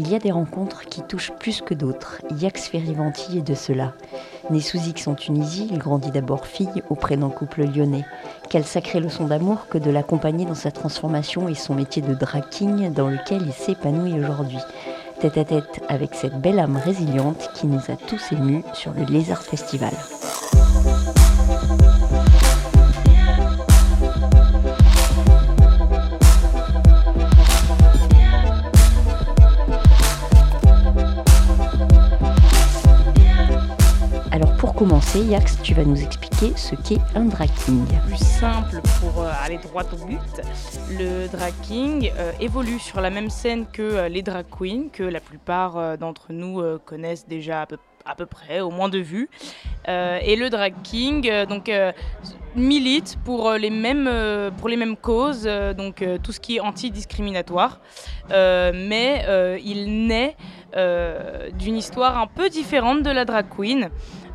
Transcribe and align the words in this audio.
Il 0.00 0.08
y 0.08 0.14
a 0.14 0.18
des 0.18 0.30
rencontres 0.30 0.86
qui 0.86 1.02
touchent 1.02 1.32
plus 1.32 1.60
que 1.60 1.74
d'autres. 1.74 2.22
Yax 2.40 2.68
Ferivanti 2.68 3.36
est 3.36 3.46
de 3.46 3.54
cela. 3.54 3.92
Né 4.48 4.62
sous 4.62 4.78
X 4.78 5.06
en 5.08 5.14
Tunisie, 5.14 5.68
il 5.70 5.76
grandit 5.76 6.10
d'abord 6.10 6.46
fille 6.46 6.82
auprès 6.88 7.18
d'un 7.18 7.28
couple 7.28 7.66
lyonnais. 7.66 8.06
Quelle 8.48 8.64
sacrée 8.64 9.00
leçon 9.00 9.26
d'amour 9.26 9.66
que 9.68 9.76
de 9.76 9.90
l'accompagner 9.90 10.46
dans 10.46 10.54
sa 10.54 10.70
transformation 10.70 11.48
et 11.50 11.54
son 11.54 11.74
métier 11.74 12.00
de 12.00 12.14
drag 12.14 12.48
king 12.48 12.90
dans 12.90 13.08
lequel 13.08 13.42
il 13.42 13.52
s'épanouit 13.52 14.18
aujourd'hui. 14.18 14.60
Tête 15.20 15.36
à 15.36 15.44
tête 15.44 15.82
avec 15.90 16.14
cette 16.14 16.40
belle 16.40 16.60
âme 16.60 16.78
résiliente 16.78 17.50
qui 17.52 17.66
nous 17.66 17.90
a 17.90 17.96
tous 18.06 18.32
émus 18.32 18.64
sur 18.72 18.94
le 18.94 19.04
Lézard 19.04 19.42
Festival. 19.42 19.92
Commencer, 34.80 35.20
Yax, 35.20 35.60
tu 35.62 35.74
vas 35.74 35.84
nous 35.84 36.02
expliquer 36.02 36.56
ce 36.56 36.74
qu'est 36.74 37.02
un 37.14 37.26
drag 37.26 37.50
king. 37.66 37.84
Plus 38.06 38.16
simple 38.16 38.80
pour 38.98 39.22
euh, 39.22 39.30
aller 39.44 39.58
droit 39.58 39.82
au 39.92 40.06
but, 40.06 40.18
le 40.88 41.26
drag 41.28 41.52
king 41.60 42.10
euh, 42.16 42.32
évolue 42.40 42.78
sur 42.78 43.02
la 43.02 43.10
même 43.10 43.28
scène 43.28 43.66
que 43.70 43.82
euh, 43.82 44.08
les 44.08 44.22
drag 44.22 44.46
queens, 44.48 44.88
que 44.90 45.02
la 45.02 45.20
plupart 45.20 45.98
d'entre 45.98 46.32
nous 46.32 46.62
connaissent 46.86 47.28
déjà 47.28 47.60
à 47.60 47.66
peu, 47.66 47.76
près, 47.76 47.89
au 48.60 48.70
moins 48.70 48.88
de 48.88 48.98
vue. 48.98 49.28
et 49.86 50.36
le 50.36 50.48
drag 50.50 50.74
king 50.82 51.30
donc, 51.48 51.70
milite 52.54 53.16
pour 53.24 53.52
les 53.52 53.70
mêmes, 53.70 54.10
pour 54.58 54.68
les 54.68 54.76
mêmes 54.76 54.96
causes, 54.96 55.48
donc 55.76 56.04
tout 56.22 56.32
ce 56.32 56.40
qui 56.40 56.56
est 56.56 56.60
anti-discriminatoire. 56.60 57.80
mais 58.30 59.24
il 59.64 60.06
naît 60.06 60.36
d'une 61.58 61.76
histoire 61.76 62.18
un 62.18 62.26
peu 62.26 62.48
différente 62.48 63.02
de 63.02 63.10
la 63.10 63.24
drag 63.24 63.46
queen. 63.48 63.90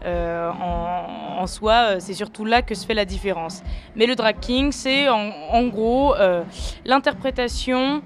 Euh, 0.06 0.52
en, 0.52 1.48
soi, 1.48 1.74
euh, 1.74 1.96
c'est 2.00 2.14
surtout 2.14 2.46
là 2.46 2.62
que 2.62 2.76
se 2.76 2.86
fait 2.86 2.94
la 2.94 3.06
différence. 3.06 3.64
Mais 3.96 4.06
le 4.06 4.16
drag 4.16 4.40
king, 4.40 4.72
c'est 4.72 5.10
en, 5.10 5.68
gros 5.68 6.16
euh, 6.16 6.44
l'interprétation 6.86 8.02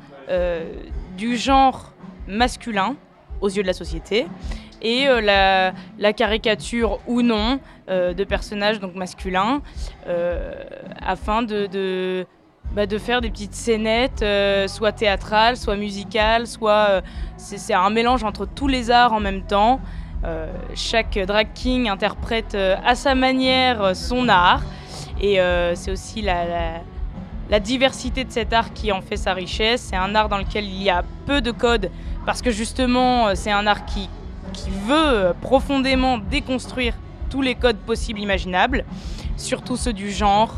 du 1.18 1.36
genre 1.38 1.94
masculin 2.28 2.96
aux 3.42 3.50
yeux 3.50 3.64
de 3.64 3.68
la 3.68 3.74
société 3.74 4.28
et 4.82 5.08
la, 5.22 5.74
caricature 6.14 7.00
ou 7.08 7.22
non 7.22 7.60
de 7.88 8.24
personnages 8.24 8.80
donc 8.80 8.96
masculins 8.96 9.62
afin 11.02 11.42
de, 11.42 12.26
bah, 12.74 12.86
de, 12.86 12.98
faire 12.98 13.22
des 13.22 13.30
petites 13.30 13.56
scénettes, 13.56 14.24
soit 14.68 14.92
théâtrales, 14.92 15.58
soit 15.58 15.76
musicales, 15.76 16.48
soit 16.48 17.02
c'est 17.38 17.74
un 17.74 17.90
mélange 17.90 18.24
entre 18.24 18.46
tous 18.46 18.68
les 18.68 18.92
arts 18.92 19.14
en 19.14 19.20
même 19.20 19.44
temps. 19.44 19.80
Euh, 20.26 20.52
chaque 20.76 21.18
drag 21.18 21.48
king 21.54 21.88
interprète 21.88 22.54
euh, 22.54 22.76
à 22.86 22.96
sa 22.96 23.16
manière 23.16 23.82
euh, 23.82 23.94
son 23.94 24.28
art. 24.28 24.62
Et 25.22 25.38
c'est 25.76 25.92
aussi 25.92 26.22
la, 26.22 27.60
diversité 27.60 28.24
de 28.24 28.32
cet 28.32 28.54
art 28.54 28.72
qui 28.72 28.90
en 28.94 29.02
fait 29.02 29.18
sa 29.18 29.34
richesse. 29.34 29.88
C'est 29.90 29.98
un 29.98 30.16
art 30.16 30.30
dans 30.30 30.38
lequel 30.38 30.64
il 30.64 30.82
y 30.82 30.90
a 30.90 31.04
peu 31.26 31.42
de 31.42 31.52
codes 31.52 31.92
parce 32.26 32.42
que 32.42 32.52
justement 32.52 33.36
c'est 33.36 33.52
un 33.52 33.68
art 33.68 33.86
qui, 33.86 34.10
qui 34.52 34.70
veut 34.88 35.34
profondément 35.42 36.18
déconstruire 36.18 36.94
tous 37.30 37.42
les 37.42 37.56
codes 37.56 37.78
possibles 37.78 38.20
imaginables, 38.20 38.86
surtout 39.38 39.78
ceux 39.78 39.94
du 39.94 40.12
genre. 40.12 40.56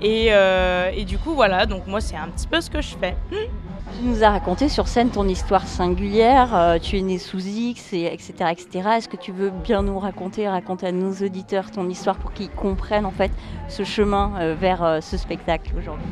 Et, 0.00 0.28
et 0.28 1.04
du 1.04 1.16
coup 1.16 1.34
voilà, 1.34 1.64
donc 1.66 1.86
moi 1.86 2.00
c'est 2.00 2.16
un 2.16 2.28
petit 2.28 2.48
peu 2.48 2.60
ce 2.60 2.70
que 2.70 2.82
je 2.82 2.96
fais. 3.00 3.16
Tu 3.98 4.04
nous 4.04 4.24
as 4.24 4.30
raconté 4.30 4.68
sur 4.68 4.88
scène 4.88 5.10
ton 5.10 5.28
histoire 5.28 5.66
singulière, 5.66 6.54
euh, 6.54 6.78
tu 6.78 6.96
es 6.96 7.02
né 7.02 7.18
sous 7.18 7.40
X, 7.40 7.92
et 7.92 8.06
etc. 8.06 8.32
etc. 8.50 8.88
Est-ce 8.96 9.08
que 9.08 9.18
tu 9.18 9.32
veux 9.32 9.50
bien 9.50 9.82
nous 9.82 9.98
raconter, 9.98 10.48
raconter 10.48 10.86
à 10.86 10.92
nos 10.92 11.12
auditeurs 11.12 11.70
ton 11.70 11.88
histoire 11.88 12.16
pour 12.16 12.32
qu'ils 12.32 12.50
comprennent 12.50 13.04
en 13.04 13.10
fait 13.10 13.30
ce 13.68 13.84
chemin 13.84 14.32
euh, 14.38 14.54
vers 14.58 14.82
euh, 14.82 15.00
ce 15.00 15.16
spectacle 15.18 15.72
aujourd'hui? 15.76 16.06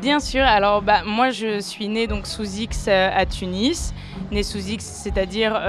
Bien 0.00 0.18
sûr, 0.18 0.42
alors 0.42 0.82
bah, 0.82 1.02
moi 1.04 1.30
je 1.30 1.60
suis 1.60 1.88
née 1.88 2.06
donc 2.06 2.26
sous 2.26 2.60
X 2.60 2.88
à 2.88 3.26
Tunis, 3.26 3.92
née 4.30 4.42
sous 4.42 4.70
X, 4.70 4.84
c'est-à-dire 4.84 5.60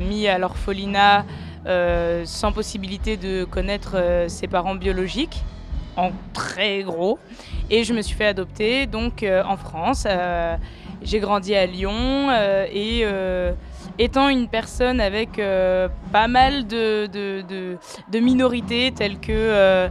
mis 0.00 0.26
à 0.26 0.38
l'orphelinat 0.38 1.24
sans 2.24 2.52
possibilité 2.52 3.16
de 3.16 3.44
connaître 3.44 4.24
ses 4.28 4.48
parents 4.48 4.74
biologiques, 4.74 5.42
en 5.96 6.10
très 6.32 6.82
gros, 6.82 7.18
et 7.70 7.84
je 7.84 7.94
me 7.94 8.02
suis 8.02 8.16
fait 8.16 8.26
adopter 8.26 8.86
donc 8.86 9.24
en 9.44 9.56
France. 9.56 10.06
J'ai 11.02 11.20
grandi 11.20 11.54
à 11.54 11.66
Lyon 11.66 12.28
euh, 12.30 12.66
et 12.72 13.02
euh, 13.04 13.52
étant 13.98 14.28
une 14.28 14.48
personne 14.48 15.00
avec 15.00 15.38
euh, 15.38 15.88
pas 16.12 16.26
mal 16.26 16.66
de, 16.66 17.06
de, 17.06 18.18
minorités 18.18 18.92
telles 18.92 19.18
que 19.20 19.88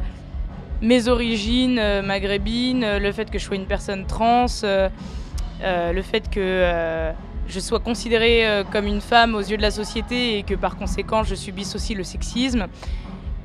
mes 0.82 1.08
origines 1.08 1.82
maghrébines, 2.04 2.98
le 2.98 3.12
fait 3.12 3.30
que 3.30 3.40
je 3.40 3.44
sois 3.44 3.56
une 3.56 3.66
personne 3.66 4.06
trans, 4.06 4.46
le 4.64 6.02
fait 6.02 6.30
que 6.30 7.12
je 7.48 7.60
sois 7.60 7.80
considérée 7.80 8.64
comme 8.72 8.86
une 8.86 9.02
femme 9.02 9.36
aux 9.36 9.42
yeux 9.42 9.58
de 9.58 9.62
la 9.62 9.72
société 9.72 10.38
et 10.38 10.44
que 10.44 10.56
par 10.56 10.78
conséquent 10.78 11.24
je 11.24 11.36
subisse 11.36 11.76
aussi 11.76 11.94
le 11.94 12.04
sexisme, 12.04 12.68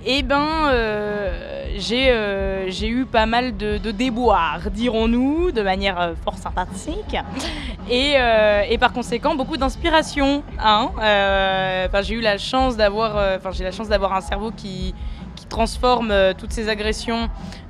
eh 0.05 0.23
ben, 0.23 0.69
euh, 0.71 1.69
euh, 1.93 2.65
j'ai 2.69 2.89
eu 2.89 3.05
pas 3.05 3.27
mal 3.27 3.57
de, 3.57 3.79
déboires, 3.93 4.71
dirons-nous, 4.71 5.53
de 5.53 5.63
manière 5.63 6.01
euh, 6.01 6.15
fort 6.25 6.37
sympathique, 6.37 7.17
et, 7.89 8.79
par 8.79 8.93
conséquent 8.93 9.37
beaucoup 9.37 9.57
d'inspiration. 9.57 10.43
Hein 10.59 10.91
j'ai 12.03 12.15
eu 12.15 12.21
la 12.21 12.39
chance 12.39 12.77
d'avoir, 12.77 13.37
enfin 13.37 13.51
la 13.63 13.71
chance 13.71 13.89
d'avoir 13.89 14.13
un 14.15 14.21
cerveau 14.21 14.51
qui, 14.51 14.95
transforme 15.53 16.13
toutes 16.39 16.53
ces 16.53 16.69
agressions 16.69 17.29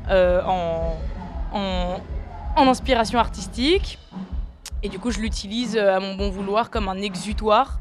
en, 0.08 0.96
en 1.52 2.68
inspiration 2.68 3.18
artistique, 3.18 3.98
et 4.82 4.88
du 4.88 4.98
coup 4.98 5.10
je 5.10 5.20
l'utilise 5.20 5.76
à 5.76 6.00
mon 6.00 6.14
bon 6.14 6.30
vouloir 6.30 6.70
comme 6.70 6.88
un 6.88 7.00
exutoire. 7.00 7.80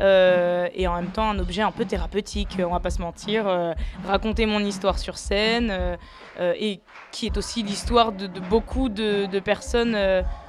Euh, 0.00 0.68
et 0.74 0.86
en 0.86 0.94
même 0.94 1.10
temps 1.10 1.28
un 1.28 1.38
objet 1.38 1.62
un 1.62 1.72
peu 1.72 1.84
thérapeutique, 1.84 2.58
on 2.60 2.70
va 2.70 2.80
pas 2.80 2.90
se 2.90 3.02
mentir, 3.02 3.48
euh, 3.48 3.72
raconter 4.06 4.46
mon 4.46 4.60
histoire 4.60 4.98
sur 4.98 5.18
scène 5.18 5.70
euh, 5.72 6.54
et 6.56 6.80
qui 7.10 7.26
est 7.26 7.36
aussi 7.36 7.62
l'histoire 7.62 8.12
de, 8.12 8.28
beaucoup 8.48 8.88
de, 8.88 9.40
personnes 9.40 9.96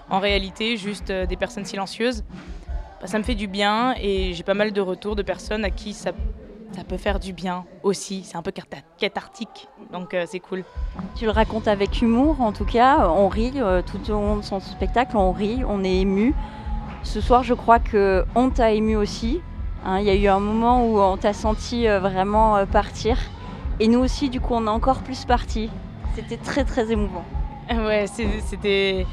en 0.10 0.20
réalité, 0.20 0.78
juste 0.78 1.12
des 1.12 1.36
personnes 1.36 1.66
silencieuses. 1.66 2.24
Bah, 3.02 3.08
ça 3.08 3.18
me 3.18 3.24
fait 3.24 3.36
du 3.36 3.48
bien 3.48 3.96
et 4.00 4.34
j'ai 4.34 4.44
pas 4.44 4.54
mal 4.54 4.72
de 4.72 4.82
retours 4.82 5.16
de 5.16 5.24
personnes 5.24 5.64
à 5.64 5.70
qui 5.70 5.94
ça, 5.94 6.12
ça 6.80 6.86
peut 6.86 6.98
faire 6.98 7.20
du 7.20 7.34
bien 7.34 7.66
aussi. 7.84 8.24
C'est 8.24 8.38
un 8.38 8.42
peu 8.42 8.54
cathartique, 8.98 9.68
donc 9.92 10.16
c'est 10.28 10.40
cool. 10.40 10.64
Tu 11.16 11.26
le 11.26 11.32
racontes 11.32 11.68
avec 11.68 12.02
humour, 12.02 12.42
en 12.42 12.54
tout 12.54 12.66
cas, 12.66 13.10
on 13.10 13.28
rit 13.28 13.54
tout 13.86 14.12
au 14.12 14.14
long 14.14 14.38
de 14.38 14.44
son 14.44 14.62
spectacle, 14.62 15.18
on 15.18 15.34
rit, 15.34 15.64
on 15.68 15.84
est 15.84 15.98
ému. 15.98 16.34
Ce 17.04 17.22
soir, 17.22 17.44
je 17.44 17.54
crois 17.54 17.80
que 17.80 18.26
on 18.36 18.50
t'a 18.50 18.72
ému 18.72 18.96
aussi. 18.96 19.42
Hein. 19.86 20.00
Il 20.00 20.06
y 20.06 20.10
a 20.10 20.16
eu 20.16 20.28
un 20.28 20.40
moment 20.40 20.86
où 20.86 21.00
on 21.00 21.18
t'a 21.18 21.34
senti 21.34 21.88
euh, 21.88 22.00
vraiment 22.00 22.58
euh, 22.58 22.66
partir. 22.66 23.18
Et 23.80 23.88
nous 23.88 24.00
aussi, 24.00 24.30
du 24.30 24.42
coup, 24.42 24.54
on 24.54 24.66
est 24.66 24.70
encore 24.70 25.00
plus 25.00 25.26
parti. 25.26 25.70
C'était 26.16 26.38
très, 26.38 26.66
très 26.66 26.92
émouvant. 26.92 27.24
Ouais, 27.72 28.06
c'était 28.08 29.06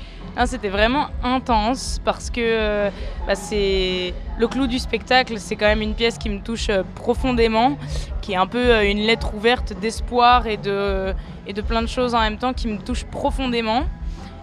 c'était 0.45 0.69
vraiment 0.69 1.07
intense 1.23 2.01
parce 2.05 2.29
que 2.29 2.41
euh, 2.43 2.91
bah, 3.27 3.35
c'est 3.35 4.13
le 4.39 4.49
clou 4.49 4.67
du 4.67 4.79
spectacle, 4.79 5.39
c'est 5.39 5.57
quand 5.57 5.67
même 5.67 5.81
une 5.81 5.95
pièce 5.95 6.19
qui 6.19 6.29
me 6.29 6.41
touche 6.41 6.71
profondément, 6.95 7.79
qui 8.21 8.33
est 8.33 8.37
un 8.37 8.47
peu 8.47 8.85
une 8.85 8.99
lettre 8.99 9.35
ouverte 9.35 9.73
d'espoir 9.81 10.47
et 10.47 10.59
de, 10.59 11.15
et 11.47 11.55
de 11.55 11.63
plein 11.63 11.81
de 11.81 11.87
choses 11.87 12.15
en 12.15 12.21
même 12.21 12.37
temps 12.37 12.53
qui 12.53 12.69
me 12.69 12.79
touchent 12.79 13.07
profondément. 13.07 13.85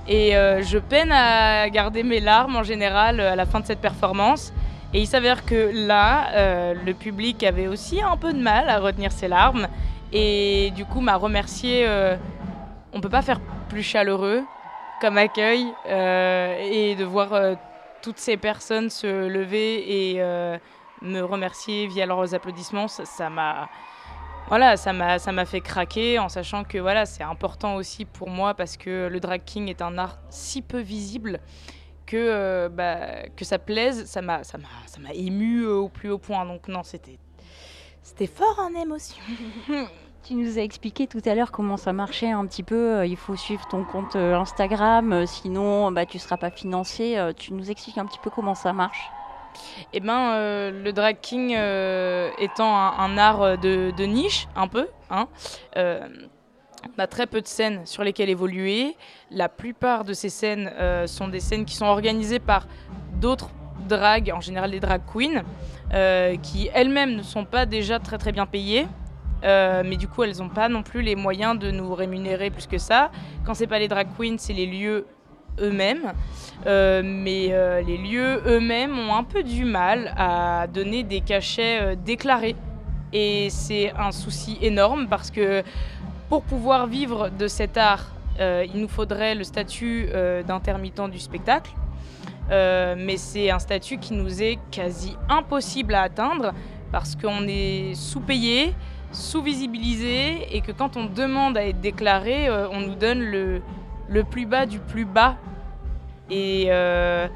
Et 0.08 0.36
euh, 0.36 0.62
je 0.64 0.78
peine 0.78 1.12
à 1.12 1.70
garder 1.70 2.04
mes 2.04 2.20
larmes 2.20 2.56
en 2.56 2.64
général 2.64 3.20
à 3.20 3.36
la 3.36 3.46
fin 3.46 3.60
de 3.60 3.66
cette 3.66 3.80
performance. 3.80 4.52
Et 4.94 5.00
il 5.00 5.08
s'avère 5.08 5.46
que 5.46 5.72
là, 5.74 6.28
euh, 6.34 6.74
le 6.86 6.94
public 6.94 7.44
avait 7.44 7.68
aussi 7.68 8.02
un 8.02 8.18
peu 8.18 8.34
de 8.34 8.40
mal 8.40 8.70
à 8.70 8.80
retenir 8.80 9.12
ses 9.12 9.28
larmes. 9.28 9.68
Et 10.12 10.72
du 10.76 10.86
coup, 10.86 11.02
m'a 11.02 11.16
remercié. 11.16 11.84
Euh, 11.88 12.16
on 12.92 12.98
ne 12.98 13.02
peut 13.02 13.10
pas 13.10 13.24
faire 13.24 13.40
plus 13.70 13.82
chaleureux 13.82 14.44
comme 15.04 15.18
accueil. 15.18 15.74
et 15.86 16.96
de 16.96 17.04
voir 17.04 17.58
toutes 18.02 18.20
ces 18.20 18.38
personnes 18.38 18.90
se 18.90 19.28
lever 19.28 20.14
et 20.14 20.22
me 21.02 21.20
remercier 21.20 21.88
via 21.88 22.06
leurs 22.06 22.34
applaudissements, 22.34 22.88
ça 22.88 23.30
m'a 23.30 23.70
voilà, 24.48 24.78
ça 24.78 24.94
m'a 24.94 25.20
ça 25.20 25.34
m'a 25.34 25.46
fait 25.46 25.60
craquer 25.60 26.20
en 26.20 26.30
sachant 26.30 26.64
que 26.64 26.78
voilà, 26.78 27.06
c'est 27.06 27.24
important 27.24 27.76
aussi 27.76 28.06
pour 28.06 28.30
moi 28.30 28.54
parce 28.54 28.78
que 28.78 29.10
le 29.12 29.20
drag 29.20 29.42
king 29.44 29.70
est 29.70 29.82
un 29.82 29.98
art 29.98 30.20
si 30.30 30.62
peu 30.62 30.80
visible 30.80 31.42
que 32.06 32.16
euh, 32.18 32.70
bah, 32.70 33.28
que 33.36 33.44
ça 33.44 33.60
plaise, 33.60 34.06
ça 34.06 34.22
m'a 34.22 34.44
ça 34.46 34.58
m'a 34.58 34.68
ça 34.86 35.00
m'a 35.00 35.14
ému 35.14 35.66
au 35.66 35.90
plus 35.90 36.12
haut 36.12 36.18
point. 36.18 36.46
Donc 36.46 36.70
non, 36.70 36.84
c'était 36.84 37.20
c'était 38.02 38.28
fort 38.28 38.60
en 38.60 38.74
émotion. 38.80 39.22
Tu 40.24 40.36
nous 40.36 40.58
as 40.58 40.62
expliqué 40.62 41.06
tout 41.06 41.22
à 41.26 41.36
l'heure 41.36 41.52
comment 41.52 41.76
ça 41.76 41.92
marchait 41.92 42.32
un 42.32 42.46
petit 42.46 42.64
peu. 42.64 43.00
Euh, 43.00 43.06
il 43.06 43.18
faut 43.18 43.36
suivre 43.36 43.68
ton 43.68 43.84
compte 43.84 44.16
euh, 44.16 44.38
Instagram, 44.38 45.26
sinon 45.28 45.92
bah, 45.92 46.06
tu 46.06 46.16
ne 46.16 46.22
seras 46.22 46.38
pas 46.38 46.50
financé. 46.50 47.20
Tu 47.38 47.52
nous 47.52 47.70
expliques 47.70 47.98
un 47.98 48.06
petit 48.06 48.20
peu 48.24 48.30
comment 48.30 48.56
ça 48.56 48.72
marche? 48.72 49.12
Eh 49.92 50.00
ben, 50.00 50.72
le 50.72 50.92
drag 50.92 51.18
king 51.22 51.52
étant 52.40 52.74
un, 52.74 53.18
art 53.18 53.58
de, 53.58 54.06
niche, 54.06 54.48
un 54.56 54.68
peu, 54.68 54.88
hein, 55.12 55.28
on 55.76 57.00
a 57.00 57.06
très 57.06 57.28
peu 57.28 57.40
de 57.40 57.46
scènes 57.46 57.86
sur 57.86 58.04
lesquelles 58.04 58.32
évoluer. 58.32 58.96
La 59.30 59.50
plupart 59.50 60.06
de 60.06 60.14
ces 60.14 60.30
scènes 60.30 60.72
sont 61.06 61.28
des 61.28 61.40
scènes 61.40 61.66
qui 61.66 61.76
sont 61.76 61.86
organisées 61.86 62.40
par 62.40 62.66
d'autres 63.14 63.52
dragues, 63.88 64.32
en 64.34 64.42
général 64.42 64.72
des 64.72 64.80
drag 64.80 65.02
queens, 65.06 65.44
qui 66.42 66.72
elles-mêmes 66.74 67.16
ne 67.16 67.24
sont 67.24 67.46
pas 67.46 67.68
déjà 67.68 68.00
très 68.00 68.18
très 68.18 68.32
bien 68.32 68.48
payées. 68.48 68.88
Euh, 69.44 69.84
mais 69.86 69.98
du 69.98 70.08
coup, 70.08 70.24
elles 70.24 70.38
n'ont 70.38 70.50
pas 70.50 70.70
non 70.70 70.84
plus 70.84 71.02
les 71.02 71.16
moyens 71.16 71.58
de 71.58 71.72
nous 71.72 71.94
rémunérer 71.94 72.50
plus 72.50 72.68
que 72.68 72.78
ça. 72.78 73.12
Quand 73.46 73.54
c'est 73.54 73.68
pas 73.68 73.80
les 73.80 73.88
drag 73.88 74.08
queens, 74.18 74.36
c'est 74.38 74.54
les 74.54 74.66
lieux 74.66 75.06
eux-mêmes. 75.60 76.14
Euh, 76.66 77.02
mais 77.04 77.50
euh, 77.52 77.82
les 77.82 77.98
lieux 77.98 78.42
eux-mêmes 78.46 78.98
ont 78.98 79.14
un 79.14 79.24
peu 79.24 79.44
du 79.44 79.66
mal 79.66 80.14
à 80.18 80.68
donner 80.68 81.04
des 81.04 81.22
cachets 81.22 81.96
déclarés. 81.98 82.56
Et 83.12 83.50
c'est 83.50 83.92
un 83.98 84.12
souci 84.12 84.58
énorme 84.62 85.08
parce 85.08 85.30
que 85.30 85.64
pour 86.30 86.44
pouvoir 86.44 86.88
vivre 86.88 87.30
de 87.30 87.48
cet 87.48 87.78
art, 87.78 88.08
il 88.40 88.82
nous 88.82 88.88
faudrait 88.88 89.36
le 89.36 89.44
statut 89.44 90.10
d'intermittent 90.48 91.12
du 91.12 91.20
spectacle. 91.20 91.72
mais 92.50 93.18
c'est 93.18 93.52
un 93.52 93.60
statut 93.60 94.00
qui 94.00 94.14
nous 94.14 94.42
est 94.42 94.58
quasi 94.72 95.16
impossible 95.30 95.94
à 95.94 96.02
atteindre 96.02 96.54
parce 96.92 97.16
qu'on 97.16 97.48
est 97.48 97.94
sous-payé, 97.96 98.74
sous-visibilisé 99.14 100.56
et 100.56 100.62
que 100.62 100.72
quand 100.72 100.98
on 100.98 101.06
demande 101.06 101.58
à 101.58 101.66
être 101.66 101.80
déclaré, 101.80 102.48
euh, 102.48 102.68
on 102.72 102.82
nous 102.82 102.96
donne 102.96 103.20
le, 103.20 103.62
le, 104.10 104.24
plus 104.24 104.46
bas 104.46 104.66
du 104.66 104.80
plus 104.80 105.06
bas. 105.06 105.38
Et, 106.30 106.66
euh, 106.70 107.28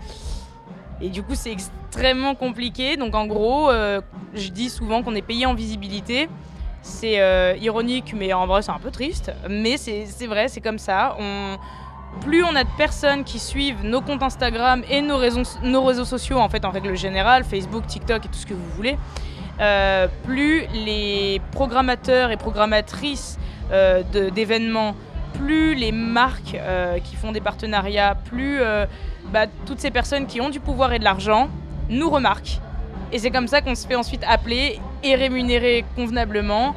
et 1.01 1.09
du 1.09 1.24
coup, 1.24 1.35
c'est 1.35 1.51
extrêmement 1.51 2.35
compliqué. 2.35 2.97
Donc 2.97 3.15
en 3.15 3.27
gros, 3.27 3.69
euh, 3.69 4.01
je 4.33 4.50
dis 4.50 4.69
souvent 4.69 5.03
qu'on 5.03 5.15
est 5.15 5.21
payé 5.21 5.45
en 5.45 5.53
visibilité. 5.53 6.27
C'est 6.81 7.19
ironique, 7.59 8.13
mais 8.15 8.31
en 8.31 8.47
vrai, 8.47 8.62
c'est 8.62 8.71
un 8.71 8.80
peu 8.80 8.91
triste. 8.91 9.33
Mais 9.50 9.75
c'est 9.75 10.27
vrai, 10.27 10.47
c'est 10.47 10.62
comme 10.62 10.80
ça. 10.80 11.18
Plus 12.21 12.45
on 12.45 12.56
a 12.56 12.63
de 12.63 12.69
personnes 12.77 13.25
qui 13.25 13.39
suivent 13.39 13.83
nos 13.83 14.00
comptes 14.00 14.23
Instagram 14.23 14.83
et 14.89 15.01
nos 15.01 15.19
nos 15.63 15.83
réseaux 15.83 16.06
sociaux, 16.06 16.38
en 16.38 16.47
fait, 16.47 16.63
en 16.63 16.69
règle 16.69 16.95
générale, 16.95 17.44
Facebook, 17.44 17.85
TikTok 17.88 18.25
et 18.25 18.30
tout 18.30 18.35
ce 18.35 18.45
que 18.45 18.53
vous 18.53 18.69
voulez, 18.77 18.97
euh, 19.59 20.07
plus 20.24 20.68
les 20.74 21.42
programmateurs 21.51 22.30
et 22.31 22.38
programmatrices 22.38 23.39
euh, 23.71 24.04
d'événements, 24.33 24.95
plus 25.33 25.74
les 25.74 25.92
marques 25.92 26.56
euh, 26.56 27.00
qui 27.00 27.15
font 27.15 27.31
des 27.31 27.42
partenariats, 27.42 28.15
plus 28.25 28.59
bah, 29.31 29.45
toutes 29.65 29.80
ces 29.80 29.92
personnes 29.92 30.27
qui 30.27 30.42
ont 30.42 30.50
du 30.50 30.59
pouvoir 30.59 30.94
et 30.94 31.00
de 31.00 31.04
l'argent 31.04 31.50
nous 31.89 32.09
remarquent. 32.09 32.59
Et 33.12 33.19
c'est 33.19 33.31
comme 33.31 33.48
ça 33.48 33.62
qu'on 33.62 33.75
se 33.75 33.88
fait 33.88 33.95
ensuite 33.95 34.24
appeler 34.27 34.80
et 35.04 35.15
rémunérer 35.15 35.86
convenablement. 35.95 36.75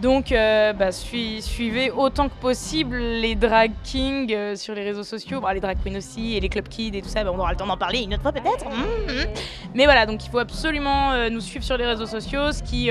Donc, 0.00 0.30
euh, 0.30 0.72
bah, 0.72 0.92
suivez 0.92 1.90
autant 1.90 2.28
que 2.28 2.34
possible 2.34 2.96
les 2.96 3.34
drag 3.34 3.72
kings 3.82 4.32
euh, 4.32 4.54
sur 4.54 4.74
les 4.74 4.84
réseaux 4.84 5.02
sociaux, 5.02 5.42
les 5.52 5.60
drag 5.60 5.76
queens 5.84 5.96
aussi, 5.96 6.36
et 6.36 6.40
les 6.40 6.48
club 6.48 6.68
kids 6.68 6.96
et 6.96 7.02
tout 7.02 7.08
ça. 7.08 7.24
Bah, 7.24 7.32
on 7.34 7.38
aura 7.38 7.50
le 7.50 7.56
temps 7.56 7.66
d'en 7.66 7.76
parler 7.76 8.02
une 8.02 8.14
autre 8.14 8.22
fois 8.22 8.32
peut-être. 8.32 8.64
Mmh, 8.64 9.12
mmh. 9.12 9.26
Mais 9.74 9.84
voilà, 9.84 10.06
donc 10.06 10.24
il 10.24 10.30
faut 10.30 10.38
absolument 10.38 11.12
euh, 11.12 11.30
nous 11.30 11.40
suivre 11.40 11.64
sur 11.64 11.76
les 11.76 11.84
réseaux 11.84 12.06
sociaux, 12.06 12.52
ce 12.52 12.62
qui 12.62 12.90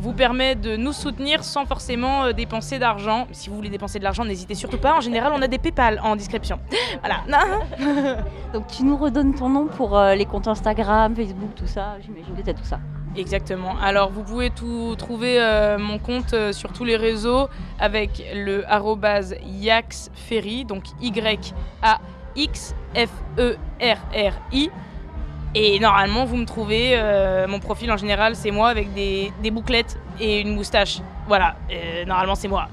vous 0.00 0.12
permet 0.12 0.54
de 0.54 0.76
nous 0.76 0.92
soutenir 0.92 1.42
sans 1.42 1.66
forcément 1.66 2.32
dépenser 2.32 2.78
d'argent. 2.78 3.26
Si 3.32 3.50
vous 3.50 3.56
voulez 3.56 3.68
dépenser 3.68 3.98
de 3.98 4.04
l'argent, 4.04 4.24
n'hésitez 4.24 4.54
surtout 4.54 4.78
pas. 4.78 4.96
En 4.96 5.00
général, 5.00 5.32
on 5.34 5.42
a 5.42 5.48
des 5.48 5.58
PayPal 5.58 6.00
en 6.04 6.14
description. 6.14 6.60
voilà. 7.00 7.24
donc 8.52 8.68
tu 8.68 8.84
nous 8.84 8.96
redonnes 8.96 9.34
ton 9.34 9.48
nom 9.48 9.66
pour 9.66 10.00
les 10.00 10.24
comptes 10.24 10.46
Instagram, 10.46 11.16
Facebook, 11.16 11.50
tout 11.56 11.66
ça. 11.66 11.96
J'imagine 12.00 12.34
que 12.34 12.42
tu 12.42 12.50
as 12.50 12.54
tout 12.54 12.64
ça. 12.64 12.78
Exactement. 13.18 13.76
Alors 13.82 14.10
vous 14.10 14.22
pouvez 14.22 14.50
tout 14.50 14.94
trouver 14.96 15.40
euh, 15.40 15.76
mon 15.76 15.98
compte 15.98 16.34
euh, 16.34 16.52
sur 16.52 16.72
tous 16.72 16.84
les 16.84 16.94
réseaux 16.96 17.48
avec 17.80 18.22
le 18.32 18.64
yaxferry, 19.44 20.64
donc 20.64 20.84
Y-A-X-F-E-R-R-I. 21.00 21.50
Et 25.54 25.80
normalement 25.80 26.26
vous 26.26 26.36
me 26.36 26.44
trouvez, 26.44 26.92
euh, 26.94 27.48
mon 27.48 27.58
profil 27.58 27.90
en 27.90 27.96
général 27.96 28.36
c'est 28.36 28.52
moi 28.52 28.68
avec 28.68 28.94
des, 28.94 29.32
des, 29.42 29.50
bouclettes 29.50 29.98
et 30.20 30.40
une 30.40 30.54
moustache. 30.54 31.00
Voilà, 31.26 31.56
normalement 32.06 32.36
c'est 32.36 32.48
moi 32.48 32.68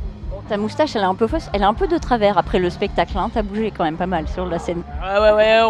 ta 0.48 0.58
moustache, 0.58 0.96
elle 0.96 1.02
est 1.02 1.06
un 1.06 1.16
peu 1.16 1.28
fausse, 1.28 1.50
elle 1.54 1.62
est 1.62 1.66
un 1.66 1.74
peu 1.74 1.88
de 1.88 1.98
travers 1.98 2.38
après 2.38 2.60
le 2.60 2.70
spectacle. 2.70 3.18
Hein. 3.18 3.30
T'as 3.34 3.42
bougé 3.42 3.72
quand 3.76 3.84
même 3.84 3.98
pas 3.98 4.06
mal 4.06 4.28
sur 4.28 4.46
la 4.46 4.60
scène. 4.60 4.84
Ouais, 5.02 5.20
ouais, 5.20 5.32
ouais, 5.32 5.62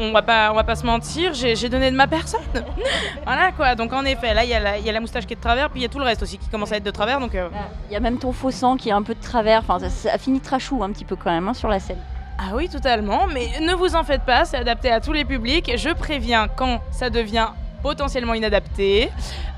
on, 0.00 0.12
va, 0.12 0.22
pas, 0.22 0.50
on 0.52 0.54
va 0.54 0.64
pas 0.64 0.76
se 0.76 0.84
mentir, 0.84 1.32
j'ai 1.34 1.68
donné 1.68 1.90
de 1.90 1.96
ma 1.96 2.06
personne. 2.06 2.40
voilà 3.24 3.52
quoi, 3.52 3.74
donc 3.74 3.92
en 3.92 4.04
effet, 4.04 4.34
là, 4.34 4.44
il 4.44 4.48
y, 4.48 4.86
y, 4.86 4.88
a 4.88 4.92
la 4.92 5.00
moustache 5.00 5.26
qui 5.26 5.32
est 5.32 5.36
de 5.36 5.40
travers, 5.40 5.70
puis 5.70 5.80
il 5.80 5.82
y 5.82 5.86
a 5.86 5.88
tout 5.88 5.98
le 5.98 6.04
reste 6.04 6.22
aussi 6.22 6.38
qui 6.38 6.48
commence 6.48 6.72
à 6.72 6.76
être 6.76 6.84
de 6.84 6.90
travers. 6.90 7.20
donc. 7.20 7.34
Euh. 7.34 7.48
Il 7.88 7.92
y 7.92 7.96
a 7.96 8.00
même 8.00 8.18
ton 8.18 8.32
faux 8.32 8.50
sang 8.50 8.76
qui 8.76 8.90
est 8.90 8.92
un 8.92 9.02
peu 9.02 9.14
de 9.14 9.20
travers, 9.20 9.60
enfin, 9.60 9.78
ça, 9.88 10.12
a 10.12 10.18
fini 10.18 10.40
trachou 10.40 10.82
un 10.82 10.90
petit 10.90 11.04
peu 11.04 11.16
quand 11.16 11.30
même 11.30 11.48
hein, 11.48 11.54
sur 11.54 11.68
la 11.68 11.80
scène. 11.80 11.98
Ah 12.38 12.54
oui, 12.54 12.68
totalement, 12.68 13.26
mais 13.26 13.48
ne 13.60 13.74
vous 13.74 13.96
en 13.96 14.04
faites 14.04 14.22
pas, 14.22 14.44
c'est 14.44 14.58
adapté 14.58 14.90
à 14.92 15.00
tous 15.00 15.12
les 15.12 15.24
publics. 15.24 15.72
Je 15.76 15.90
préviens 15.90 16.46
quand 16.46 16.80
ça 16.92 17.10
devient 17.10 17.48
potentiellement 17.82 18.34
inadapté. 18.34 19.10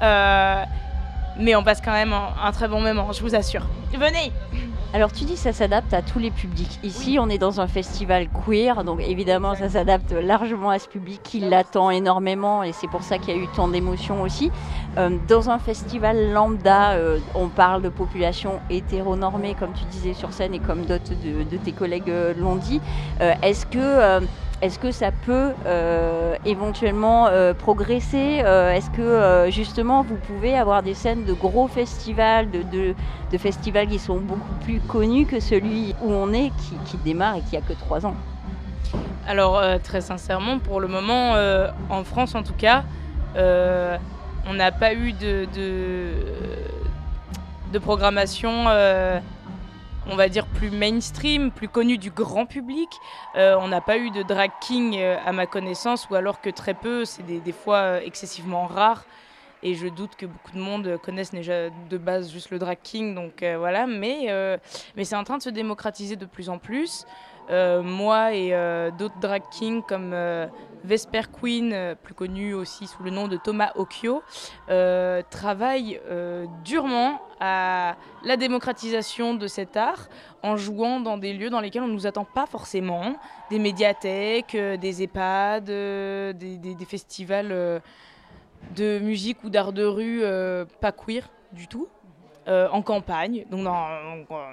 Euh, 0.02 0.64
mais 1.38 1.54
on 1.56 1.62
passe 1.62 1.80
quand 1.80 1.92
même 1.92 2.12
un 2.12 2.52
très 2.52 2.68
bon 2.68 2.80
moment, 2.80 3.12
je 3.12 3.22
vous 3.22 3.34
assure. 3.34 3.66
Venez 3.92 4.32
alors 4.92 5.12
tu 5.12 5.22
dis 5.22 5.36
ça 5.36 5.52
s'adapte 5.52 5.94
à 5.94 6.02
tous 6.02 6.18
les 6.18 6.32
publics. 6.32 6.80
Ici 6.82 7.18
on 7.20 7.28
est 7.28 7.38
dans 7.38 7.60
un 7.60 7.68
festival 7.68 8.28
queer, 8.28 8.82
donc 8.82 9.00
évidemment 9.00 9.54
ça 9.54 9.68
s'adapte 9.68 10.12
largement 10.12 10.70
à 10.70 10.80
ce 10.80 10.88
public 10.88 11.20
qui 11.22 11.38
l'attend 11.38 11.90
énormément 11.90 12.64
et 12.64 12.72
c'est 12.72 12.88
pour 12.88 13.04
ça 13.04 13.18
qu'il 13.18 13.36
y 13.36 13.38
a 13.38 13.40
eu 13.40 13.46
tant 13.54 13.68
d'émotions 13.68 14.20
aussi. 14.22 14.50
Euh, 14.98 15.10
dans 15.28 15.48
un 15.48 15.60
festival 15.60 16.32
lambda, 16.32 16.94
euh, 16.94 17.20
on 17.36 17.46
parle 17.46 17.82
de 17.82 17.88
population 17.88 18.58
hétéronormée 18.68 19.54
comme 19.54 19.72
tu 19.74 19.84
disais 19.84 20.12
sur 20.12 20.32
scène 20.32 20.54
et 20.54 20.58
comme 20.58 20.84
d'autres 20.84 21.12
de, 21.22 21.56
tes 21.56 21.72
collègues 21.72 22.10
euh, 22.10 22.34
l'ont 22.36 22.56
dit. 22.56 22.80
Est-ce 23.42 23.66
que 23.66 24.20
est-ce 24.62 24.78
que 24.78 24.90
ça 24.90 25.10
peut 25.10 25.52
euh, 25.64 26.36
éventuellement 26.44 27.28
euh, 27.28 27.54
progresser 27.54 28.42
euh, 28.44 28.72
Est-ce 28.72 28.90
que 28.90 29.50
justement 29.50 30.02
vous 30.02 30.16
pouvez 30.16 30.56
avoir 30.56 30.82
des 30.82 30.94
scènes 30.94 31.24
de 31.24 31.32
gros 31.32 31.66
festivals, 31.66 32.48
de, 32.50 32.94
festivals 33.38 33.88
qui 33.88 33.98
sont 33.98 34.18
beaucoup 34.18 34.54
plus 34.64 34.80
connus 34.80 35.26
que 35.26 35.40
celui 35.40 35.94
où 36.02 36.12
on 36.12 36.32
est, 36.32 36.52
qui, 36.84 36.96
démarre 36.98 37.36
et 37.36 37.40
qui 37.42 37.56
a 37.56 37.60
que 37.60 37.72
trois 37.72 38.04
ans? 38.04 38.14
Alors 39.26 39.62
très 39.82 40.00
sincèrement, 40.00 40.58
pour 40.58 40.80
le 40.80 40.88
moment, 40.88 41.35
en 41.88 42.04
France 42.04 42.35
en 42.35 42.42
tout 42.42 42.54
cas, 42.56 42.85
on 43.37 44.54
n'a 44.54 44.73
pas 44.73 44.92
eu 44.92 45.12
de, 45.12 45.46
de 47.73 47.78
programmation 47.78 48.66
on 50.09 50.16
va 50.16 50.28
dire, 50.28 50.47
plus 50.47 50.71
mainstream, 50.71 51.50
plus 51.50 51.69
connu 51.69 51.99
du 51.99 52.11
grand 52.11 52.47
public. 52.47 52.88
Euh, 53.37 53.57
on 53.61 53.69
n'a 53.69 53.80
pas 53.80 53.99
eu 53.99 54.11
de 54.11 54.23
drag 54.23 54.50
king 54.61 54.97
euh, 54.97 55.16
à 55.25 55.33
ma 55.33 55.47
connaissance, 55.47 56.09
ou 56.11 56.14
alors 56.14 56.40
que 56.40 56.50
très 56.50 56.75
peu, 56.75 57.04
c'est 57.04 57.23
des, 57.23 57.52
fois 57.52 57.76
euh, 57.76 58.00
excessivement 58.04 58.66
rare. 58.66 59.04
Et 59.62 59.75
je 59.75 59.88
doute 59.88 60.16
que 60.16 60.25
beaucoup 60.25 60.52
de 60.52 60.61
monde 60.61 60.99
connaissent 61.02 61.33
déjà 61.33 61.69
de 61.69 61.99
base 61.99 62.33
juste 62.33 62.50
le 62.50 62.59
drag 62.59 62.78
king, 62.83 63.14
donc 63.14 63.45
voilà. 63.59 63.87
Mais, 63.87 64.28
mais 64.97 65.04
c'est 65.04 65.16
en 65.16 65.25
train 65.25 65.37
de 65.37 65.42
se 65.42 65.50
démocratiser 65.50 66.16
de 66.16 66.25
plus 66.25 66.49
en 66.49 66.57
plus. 66.57 67.04
moi 67.50 68.33
et 68.33 68.52
d'autres 68.99 69.21
drag 69.21 69.42
kings 69.50 69.83
comme 69.83 70.14
Vesper 70.84 71.22
Queen, 71.32 71.72
euh, 71.72 71.94
plus 71.94 72.14
connu 72.14 72.54
aussi 72.54 72.87
sous 72.87 73.02
le 73.02 73.10
nom 73.10 73.28
de 73.28 73.37
Thomas 73.37 73.72
Occhio, 73.76 74.22
euh, 74.68 75.22
travaille 75.30 76.00
euh, 76.08 76.46
durement 76.64 77.20
à 77.40 77.96
la 78.25 78.37
démocratisation 78.37 79.34
de 79.34 79.46
cet 79.46 79.76
art 79.76 80.08
en 80.42 80.56
jouant 80.56 81.00
dans 81.00 81.18
des 81.18 81.32
lieux 81.32 81.50
dans 81.50 81.60
lesquels 81.60 81.82
on 81.82 81.88
ne 81.88 81.92
nous 81.92 82.06
attend 82.06 82.25
pas 82.25 82.46
forcément, 82.46 83.14
des 83.50 83.58
médiathèques, 83.58 84.56
des 84.56 85.02
EHPAD, 85.02 85.64
des, 85.64 86.87
festivals 86.87 87.82
de 88.76 88.99
musique 88.99 89.42
ou 89.44 89.50
d'art 89.50 89.72
de 89.72 89.84
rue 89.84 90.22
pas 90.80 90.92
queer 90.92 91.30
du 91.52 91.66
tout. 91.66 91.88
en 92.46 92.82
campagne, 92.82 93.46
donc 93.50 93.64
dans, 93.64 93.87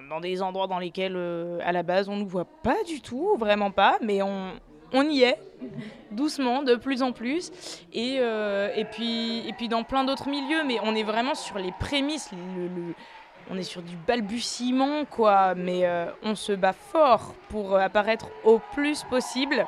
dans, 0.10 0.22
des 0.22 0.42
endroits 0.42 0.68
dans 0.68 0.80
lesquels 0.80 1.18
à 1.64 1.72
la 1.72 1.84
base 1.84 2.08
on 2.08 2.16
ne 2.16 2.22
nous 2.22 2.28
voit 2.28 2.48
pas 2.64 2.84
du 2.86 3.02
tout, 3.02 3.36
vraiment 3.38 3.72
pas, 3.72 3.98
mais 4.02 4.22
on, 4.22 4.54
on 4.94 5.04
y 5.10 5.24
est, 5.24 5.40
doucement, 6.12 6.64
de 6.64 6.76
plus 6.76 7.04
en 7.04 7.12
plus. 7.12 7.52
Et, 7.94 8.18
euh, 8.20 8.70
et, 8.76 8.86
puis, 8.86 9.48
et 9.48 9.54
puis 9.54 9.68
dans 9.68 9.84
plein 9.84 10.04
d'autres 10.04 10.30
milieux, 10.30 10.64
mais 10.66 10.78
on 10.84 10.96
est 10.96 11.04
vraiment 11.04 11.36
sur 11.36 11.58
les 11.58 11.72
prémices. 11.80 12.30
on 13.50 13.58
est 13.58 13.64
sur 13.64 13.82
du 13.82 13.96
balbutiement, 13.96 15.06
quoi. 15.06 15.56
Mais 15.56 15.86
euh, 15.86 16.06
on 16.24 16.36
se 16.36 16.54
bat 16.54 16.74
fort 16.74 17.34
pour 17.50 17.78
apparaître 17.78 18.28
au 18.44 18.60
plus 18.74 19.04
possible. 19.04 19.66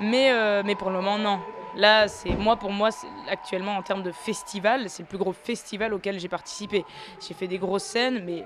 Mais, 0.00 0.32
euh, 0.32 0.62
mais 0.64 0.74
pour 0.74 0.90
le 0.90 0.96
moment, 0.96 1.18
non. 1.18 1.40
Là, 1.76 2.06
c'est 2.06 2.30
moi 2.30 2.56
pour 2.56 2.70
moi, 2.70 2.90
actuellement 3.28 3.76
en 3.76 3.82
termes 3.82 4.04
de 4.04 4.12
festival, 4.12 4.88
c'est 4.88 5.02
le 5.02 5.08
plus 5.08 5.18
gros 5.18 5.32
festival 5.32 5.92
auquel 5.92 6.20
j'ai 6.20 6.28
participé. 6.28 6.84
J'ai 7.26 7.34
fait 7.34 7.48
des 7.48 7.58
grosses 7.58 7.82
scènes, 7.82 8.22
mais 8.24 8.44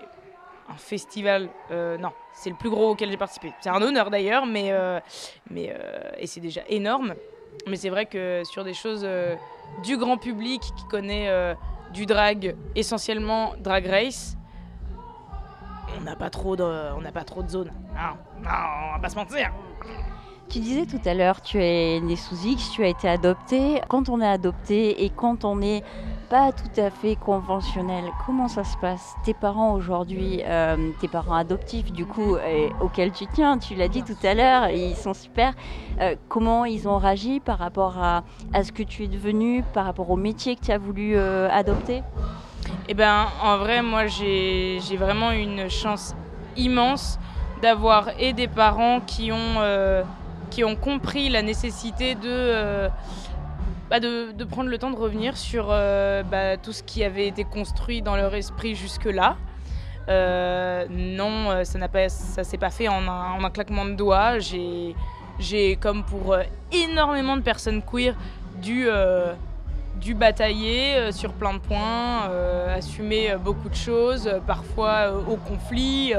un 0.69 0.77
festival, 0.77 1.49
euh, 1.71 1.97
non, 1.99 2.13
c'est 2.33 2.51
le 2.51 2.57
plus 2.57 2.71
gros 2.71 2.91
auquel 2.91 3.11
j'ai 3.11 3.17
participé. 3.17 3.53
C'est 3.61 3.71
un 3.71 3.81
honneur 3.81 4.11
d'ailleurs, 4.11 4.47
mais, 4.47 4.71
euh, 4.73 5.01
euh, 5.57 6.11
et 6.19 6.27
c'est 6.27 6.41
déjà 6.41 6.63
énorme. 6.69 7.15
Mais 7.67 7.77
c'est 7.77 7.89
vrai 7.89 8.07
que 8.07 8.43
sur 8.45 8.65
des 8.65 8.75
choses 8.75 9.07
du 9.83 9.97
grand 9.97 10.17
public 10.17 10.61
qui 10.61 10.85
connaît 10.89 11.55
du 11.93 12.07
drag, 12.07 12.55
essentiellement 12.77 13.55
drag 13.59 13.87
race, 13.87 14.37
on 15.97 16.03
n'a 16.03 16.15
pas 16.15 16.31
trop 16.31 16.55
de, 16.55 16.63
on 16.63 17.01
n'a 17.01 17.13
pas 17.13 17.25
trop 17.25 17.43
de. 17.43 17.57
Non, 17.57 17.65
non, 17.65 18.51
on 18.51 18.93
va 18.93 18.99
pas 19.03 19.09
se 19.09 19.17
mentir. 19.17 19.51
Tu 20.50 20.61
disais 20.61 20.87
tout 20.87 21.00
à 21.05 21.12
l'heure, 21.12 21.43
tu 21.43 21.62
es 21.62 22.00
né 22.00 22.17
sous 22.17 22.47
X, 22.47 22.71
tu 22.71 22.83
as 22.83 22.88
été 22.88 23.07
adopté. 23.07 23.83
Quand 23.88 24.09
on 24.09 24.19
est 24.23 24.26
adopté 24.26 25.05
et 25.05 25.11
quand 25.11 25.45
on 25.45 25.57
n'est 25.57 25.83
pas 26.31 26.52
tout 26.52 26.81
à 26.81 26.88
fait 26.88 27.17
conventionnel, 27.17 28.05
comment 28.25 28.49
ça 28.49 28.64
se 28.64 28.78
passe? 28.78 29.14
Tes 29.25 29.35
parents 29.35 29.75
aujourd'hui, 29.75 30.40
euh, 30.47 30.90
tes 31.00 31.09
parents 31.09 31.35
adoptifs 31.35 31.93
du 31.93 32.07
coup, 32.07 32.37
auxquels 32.81 33.12
tu 33.12 33.26
tiens, 33.26 33.59
tu 33.59 33.75
l'as 33.75 33.88
dit 33.88 34.02
tout 34.02 34.17
à 34.23 34.33
l'heure, 34.33 34.71
ils 34.71 34.97
sont 34.97 35.12
super. 35.12 35.52
Euh, 36.00 36.17
comment 36.31 36.64
ils 36.64 36.88
ont 36.88 36.97
réagi 36.97 37.40
par 37.40 37.59
rapport 37.59 37.99
à, 37.99 38.25
à, 38.55 38.64
ce 38.64 38.73
que 38.73 38.83
tu 38.83 39.05
es 39.05 39.09
devenu, 39.09 39.62
par 39.75 39.85
rapport 39.85 40.09
au 40.09 40.17
métier 40.17 40.57
que 40.57 40.64
tu 40.64 40.73
as 40.73 40.78
voulu 40.78 41.14
euh, 41.14 41.50
adopter? 41.50 42.02
Eh 42.88 42.95
bien, 42.95 43.26
en 43.43 43.59
vrai, 43.59 43.83
moi 43.83 44.07
j'ai 44.07 44.78
vraiment 44.99 45.31
une 45.31 45.69
chance 45.69 46.14
immense 46.57 47.19
d'avoir 47.61 48.09
et 48.19 48.33
des 48.33 48.49
parents 48.49 49.00
qui 49.00 49.31
ont 49.31 49.61
qui 50.50 50.64
ont 50.64 50.76
compris 50.76 51.28
la 51.28 51.43
nécessité 51.43 52.14
de, 52.14 52.21
euh, 52.25 52.88
bah, 53.90 54.00
de, 54.00 54.33
de, 54.33 54.45
prendre 54.45 54.69
le 54.69 54.78
temps 54.78 54.90
de 54.90 54.97
revenir 54.97 55.37
sur 55.37 55.69
euh, 55.71 56.23
bah, 56.23 56.57
tout 56.57 56.73
ce 56.73 56.83
qui 56.83 57.05
avait 57.05 57.26
été 57.26 57.45
construit 57.45 58.02
dans 58.02 58.17
leur 58.17 58.35
esprit 58.35 58.75
jusque-là. 58.75 59.37
Euh, 60.09 60.87
non, 60.90 61.64
ça 61.64 61.78
n'a 61.78 61.88
pas, 61.88 62.09
ça 62.09 62.43
s'est 62.43 62.57
pas 62.57 62.71
fait 62.71 62.88
en 62.88 63.07
un, 63.09 63.33
en 63.33 63.45
un 63.45 63.50
claquement 63.50 63.85
de 63.85 63.93
doigts. 63.93 64.38
J'ai, 64.38 64.95
j'ai 65.38 65.76
comme 65.76 66.05
pour 66.05 66.37
énormément 66.73 67.37
de 67.37 67.43
personnes 67.43 67.83
queer 67.83 68.14
dû 68.62 68.88
dû 69.99 70.14
batailler 70.14 70.95
euh, 70.95 71.12
sur 71.12 71.33
plein 71.33 71.55
de 71.55 71.59
points, 71.59 72.28
euh, 72.31 72.76
assumer 72.76 73.33
euh, 73.33 73.38
beaucoup 73.38 73.69
de 73.69 73.75
choses, 73.75 74.31
parfois 74.47 75.12
au 75.12 75.37
conflit. 75.37 76.12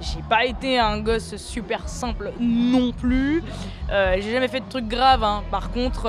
j'ai 0.00 0.22
pas 0.28 0.44
été 0.44 0.78
un 0.78 0.98
gosse 1.00 1.36
super 1.36 1.88
simple 1.88 2.32
non 2.38 2.92
plus. 2.92 3.42
j'ai 3.90 4.32
jamais 4.32 4.48
fait 4.48 4.60
de 4.60 4.68
trucs 4.68 4.88
graves. 4.88 5.24
Hein. 5.24 5.42
Par 5.50 5.70
contre, 5.70 6.02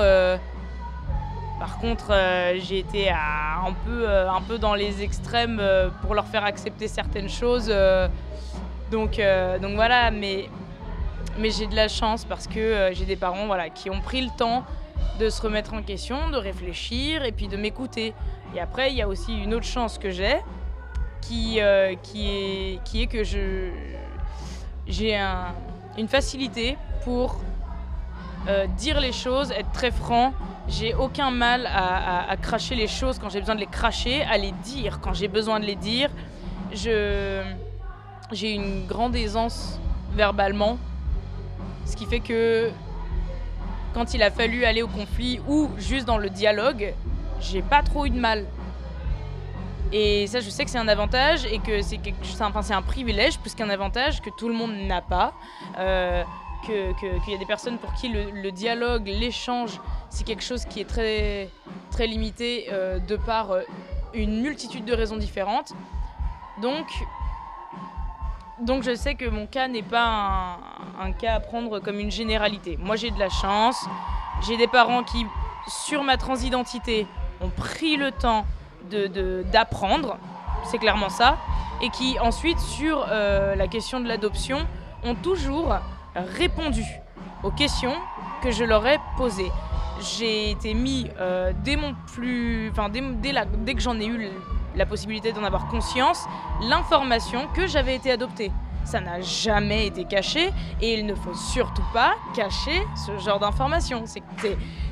par 1.58 1.78
contre, 1.78 2.12
j'ai 2.58 2.78
été 2.78 3.10
un, 3.10 3.72
peu, 3.86 4.08
un 4.08 4.40
peu 4.42 4.58
dans 4.58 4.74
les 4.74 5.02
extrêmes 5.02 5.62
pour 6.02 6.14
leur 6.14 6.26
faire 6.26 6.44
accepter 6.44 6.88
certaines 6.88 7.28
choses. 7.28 7.72
donc, 8.90 9.20
donc 9.62 9.74
voilà, 9.74 10.10
mais, 10.10 10.48
mais 11.38 11.50
j'ai 11.50 11.66
de 11.66 11.76
la 11.76 11.88
chance 11.88 12.24
parce 12.24 12.46
que 12.46 12.90
j'ai 12.92 13.04
des 13.04 13.16
parents 13.16 13.46
voilà, 13.46 13.70
qui 13.70 13.90
ont 13.90 14.00
pris 14.00 14.20
le 14.20 14.30
temps 14.36 14.64
de 15.18 15.30
se 15.30 15.40
remettre 15.42 15.74
en 15.74 15.82
question, 15.82 16.30
de 16.30 16.36
réfléchir 16.36 17.24
et 17.24 17.32
puis 17.32 17.48
de 17.48 17.56
m'écouter. 17.56 18.14
Et 18.54 18.60
après, 18.60 18.90
il 18.90 18.96
y 18.96 19.02
a 19.02 19.08
aussi 19.08 19.32
une 19.36 19.54
autre 19.54 19.66
chance 19.66 19.98
que 19.98 20.10
j'ai, 20.10 20.36
qui, 21.20 21.60
euh, 21.60 21.94
qui, 22.02 22.78
est, 23.02 23.06
que 23.06 23.24
je, 23.24 23.70
j'ai 24.86 25.16
un, 25.16 25.54
une 25.96 26.08
facilité 26.08 26.76
pour 27.04 27.40
euh, 28.48 28.66
dire 28.76 29.00
les 29.00 29.12
choses, 29.12 29.50
être 29.52 29.72
très 29.72 29.90
franc. 29.90 30.32
J'ai 30.68 30.94
aucun 30.94 31.30
mal 31.30 31.66
à, 31.66 32.30
à, 32.30 32.36
cracher 32.36 32.74
les 32.74 32.88
choses 32.88 33.18
quand 33.18 33.28
j'ai 33.28 33.40
besoin 33.40 33.54
de 33.54 33.60
les 33.60 33.66
cracher, 33.66 34.22
à 34.22 34.38
les 34.38 34.52
dire 34.52 35.00
quand 35.00 35.12
j'ai 35.12 35.28
besoin 35.28 35.60
de 35.60 35.66
les 35.66 35.76
dire. 35.76 36.10
Je, 36.72 37.42
j'ai 38.32 38.52
une 38.52 38.86
grande 38.86 39.14
aisance 39.14 39.78
verbalement, 40.14 40.78
ce 41.86 41.96
qui 41.96 42.06
fait 42.06 42.20
que 42.20 42.70
quand 43.94 44.12
il 44.12 44.22
a 44.22 44.30
fallu 44.30 44.64
aller 44.64 44.82
au 44.82 44.88
conflit 44.88 45.40
ou 45.48 45.70
juste 45.78 46.04
dans 46.04 46.18
le 46.18 46.28
dialogue, 46.28 46.92
j'ai 47.40 47.62
pas 47.62 47.82
trop 47.82 48.06
eu 48.06 48.10
de 48.10 48.18
mal. 48.18 48.44
Et 49.92 50.26
ça, 50.26 50.40
je 50.40 50.50
sais 50.50 50.64
que 50.64 50.70
c'est 50.70 50.78
un 50.78 50.88
avantage 50.88 51.44
et 51.46 51.60
que 51.60 51.80
c'est 51.80 52.00
enfin, 52.40 52.74
un 52.74 52.82
privilège 52.82 53.38
plus 53.38 53.54
qu'un 53.54 53.70
avantage 53.70 54.20
que 54.20 54.30
tout 54.30 54.48
le 54.48 54.54
monde 54.54 54.74
n'a 54.74 55.00
pas. 55.00 55.32
Euh, 55.78 56.24
qu'il 56.64 57.32
y 57.32 57.34
a 57.34 57.38
des 57.38 57.46
personnes 57.46 57.76
pour 57.76 57.92
qui 57.92 58.08
le, 58.08 58.50
dialogue, 58.50 59.06
l'échange, 59.06 59.80
c'est 60.08 60.24
quelque 60.24 60.42
chose 60.42 60.64
qui 60.64 60.80
est 60.80 60.88
très, 60.88 61.50
très 61.90 62.06
limité 62.06 62.68
euh, 62.72 62.98
de 62.98 63.16
par 63.16 63.50
euh, 63.50 63.60
une 64.14 64.40
multitude 64.40 64.86
de 64.86 64.94
raisons 64.94 65.18
différentes. 65.18 65.74
Donc, 66.62 66.86
donc 68.64 68.82
je 68.82 68.94
sais 68.94 69.14
que 69.14 69.28
mon 69.28 69.46
cas 69.46 69.68
n'est 69.68 69.82
pas 69.82 70.58
un, 71.00 71.12
cas 71.12 71.34
à 71.34 71.40
prendre 71.40 71.80
comme 71.80 72.00
une 72.00 72.10
généralité. 72.10 72.78
Moi 72.80 72.96
j'ai 72.96 73.10
de 73.10 73.18
la 73.18 73.28
chance, 73.28 73.86
j'ai 74.46 74.56
des 74.56 74.66
parents 74.66 75.04
qui, 75.04 75.26
sur 75.68 76.02
ma 76.02 76.16
transidentité, 76.16 77.06
ont 77.40 77.50
pris 77.50 77.96
le 77.96 78.10
temps 78.10 78.46
d'apprendre, 79.52 80.14
de, 80.14 80.18
c'est 80.64 80.78
clairement 80.78 81.08
ça, 81.08 81.36
et 81.82 81.90
qui 81.90 82.18
ensuite, 82.20 82.58
sur 82.58 83.06
euh, 83.08 83.54
la 83.54 83.68
question 83.68 84.00
de 84.00 84.08
l'adoption, 84.08 84.66
ont 85.04 85.14
toujours 85.14 85.74
répondu 86.14 86.84
aux 87.42 87.50
questions 87.50 87.94
que 88.42 88.50
je 88.50 88.64
leur 88.64 88.86
ai 88.86 88.98
posées. 89.16 89.50
J'ai 90.00 90.50
été 90.50 90.74
mis 90.74 91.08
euh, 91.18 91.52
dès 91.64 91.76
mon 91.76 91.94
plus, 92.14 92.70
enfin 92.70 92.88
dès, 92.88 93.02
dès 93.58 93.74
que 93.74 93.80
j'en 93.80 93.98
ai 94.00 94.06
eu 94.06 94.30
la 94.76 94.86
possibilité 94.86 95.32
d'en 95.32 95.44
avoir 95.44 95.68
conscience, 95.68 96.24
l'information 96.62 97.46
que 97.54 97.66
j'avais 97.66 97.94
été 97.94 98.10
adoptée. 98.10 98.50
Ça 98.84 99.00
n'a 99.00 99.20
jamais 99.22 99.86
été 99.86 100.04
caché 100.04 100.50
et 100.80 100.98
il 100.98 101.06
ne 101.06 101.14
faut 101.14 101.34
surtout 101.34 101.84
pas 101.92 102.14
cacher 102.34 102.82
ce 103.06 103.16
genre 103.18 103.40
d'informations. 103.40 104.04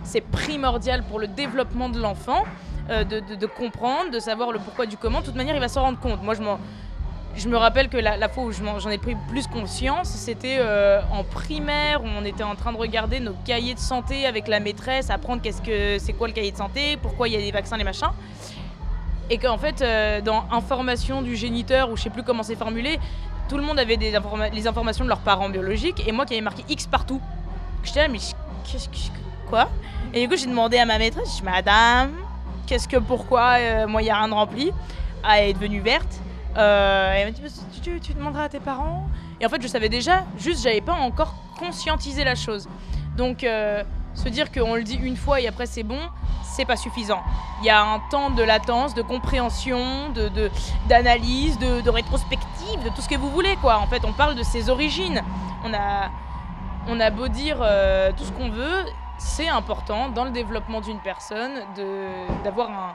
C'est 0.03 0.21
primordial 0.23 1.03
pour 1.05 1.19
le 1.19 1.29
développement 1.29 1.89
de 1.91 2.01
l'enfant 2.01 2.45
euh, 2.91 3.05
de, 3.05 3.47
comprendre, 3.47 4.11
de 4.11 4.19
savoir 4.19 4.51
le 4.51 4.59
pourquoi 4.59 4.87
du 4.87 4.97
comment. 4.97 5.21
De 5.21 5.27
toute 5.27 5.37
manière, 5.37 5.55
il 5.55 5.61
va 5.61 5.69
s'en 5.69 5.83
rendre 5.83 6.01
compte. 6.01 6.23
Moi, 6.23 6.35
je, 6.35 6.43
je 7.37 7.49
me 7.49 7.57
rappelle 7.57 7.89
que 7.89 7.99
la, 7.99 8.29
fois 8.29 8.45
où 8.45 8.53
j'en 8.53 8.91
ai 8.91 8.99
pris 8.99 9.17
plus 9.29 9.47
conscience, 9.47 10.09
c'était 10.09 10.57
euh, 10.59 11.01
en 11.13 11.23
primaire 11.23 12.03
où 12.03 12.07
on 12.07 12.25
était 12.25 12.43
en 12.43 12.55
train 12.55 12.73
de 12.73 12.79
regarder 12.79 13.21
nos 13.21 13.35
cahiers 13.45 13.75
de 13.75 13.79
santé 13.79 14.27
avec 14.27 14.49
la 14.49 14.59
maîtresse, 14.59 15.11
apprendre 15.11 15.43
qu'est-ce 15.43 15.63
que 15.63 15.99
c'est 15.99 16.15
quoi 16.15 16.29
le 16.29 16.35
cahier 16.35 16.53
de 16.53 16.57
santé, 16.57 16.97
pourquoi 17.01 17.29
il 17.29 17.35
y 17.35 17.37
a 17.37 17.41
des 17.41 17.53
vaccins, 17.53 17.77
les 17.77 17.85
machins 17.85 18.11
et 19.33 19.39
qu'en 19.39 19.57
fait, 19.57 19.81
euh, 19.81 20.21
dans 20.21 20.45
information 20.53 21.23
du 21.23 21.37
géniteur, 21.37 21.91
ou 21.91 21.97
je 21.97 22.03
sais 22.03 22.11
plus 22.11 22.23
comment 22.23 22.43
c'est 22.43 22.55
formulé, 22.55 23.01
tout 23.49 23.57
le 23.57 23.63
monde 23.63 23.79
avait 23.79 23.97
les 23.97 24.67
informations 24.67 25.05
de 25.05 25.09
leurs 25.09 25.21
parents 25.21 25.49
biologiques, 25.49 26.07
et 26.07 26.13
moi 26.13 26.27
qui 26.27 26.35
avais 26.35 26.43
marqué 26.43 26.63
X 26.69 26.87
partout. 26.87 27.19
J'étais 27.83 28.03
là, 28.03 28.09
mais 28.09 28.19
qu'est-ce 28.71 28.91
que. 28.91 28.97
Quoi? 29.49 29.71
Et 30.13 30.21
du 30.21 30.29
coup, 30.29 30.37
j'ai 30.37 30.47
demandé 30.47 30.77
à 30.77 30.85
ma 30.85 30.99
maîtresse, 30.99 31.39
je 31.39 31.45
Madame, 31.45 32.13
qu'est-ce 32.67 32.87
que, 32.87 32.99
pourquoi, 32.99 33.55
euh, 33.59 33.87
moi, 33.87 34.03
il 34.03 34.05
n'y 34.05 34.11
a 34.11 34.19
rien 34.19 34.29
de 34.29 34.35
rempli? 34.35 34.71
Ah, 35.25 35.41
Elle 35.41 35.49
est 35.49 35.55
devenue 35.55 35.81
verte. 35.81 36.21
Euh, 36.59 37.15
elle 37.17 37.29
m'a 37.29 37.31
dit, 37.31 37.43
tu, 37.83 38.01
tu, 38.01 38.13
demanderas 38.13 38.45
à 38.45 38.49
tes 38.51 38.61
parents? 38.61 39.09
Et 39.41 39.47
en 39.47 39.49
fait, 39.49 39.63
je 39.63 39.67
savais 39.67 39.89
déjà, 39.89 40.25
juste, 40.39 40.63
j'avais 40.63 40.83
pas 40.83 40.93
encore 40.93 41.37
conscientisé 41.59 42.23
la 42.23 42.35
chose. 42.35 42.69
Donc, 43.17 43.47
se 44.15 44.29
dire 44.29 44.53
qu'on 44.53 44.75
le 44.75 44.83
dit 44.83 44.99
une 45.03 45.17
fois 45.17 45.41
et 45.41 45.47
après 45.47 45.67
c'est 45.67 45.83
bon, 45.83 45.99
c'est 46.53 46.65
pas 46.65 46.77
suffisant. 46.77 47.23
Il 47.61 47.67
y 47.67 47.71
a 47.71 47.83
un 47.83 47.99
temps 48.11 48.31
de 48.31 48.43
latence, 48.43 48.95
de 48.95 49.03
compréhension, 49.03 50.11
de, 50.11 50.51
d'analyse, 50.87 51.59
de, 51.59 51.91
rétrospective, 51.91 52.83
de 52.85 52.91
tout 52.91 53.01
ce 53.01 53.09
que 53.09 53.17
vous 53.17 53.31
voulez 53.31 53.57
quoi. 53.57 53.79
En 53.79 53.87
fait, 53.87 54.05
on 54.05 54.13
parle 54.13 54.35
de 54.35 54.43
ses 54.43 54.69
origines. 54.69 55.23
On 55.65 55.73
a, 55.73 56.11
on 56.89 57.01
a 57.01 57.11
beau 57.11 57.29
dire 57.29 57.59
euh, 57.61 58.13
tout 58.17 58.25
ce 58.25 58.33
qu'on 58.33 58.51
veut, 58.51 58.85
c'est 59.19 59.49
important 59.49 60.09
dans 60.09 60.25
le 60.25 60.31
développement 60.31 60.81
d'une 60.81 61.01
personne 61.01 61.53
de, 61.77 62.43
d'avoir 62.45 62.71
un, 62.71 62.95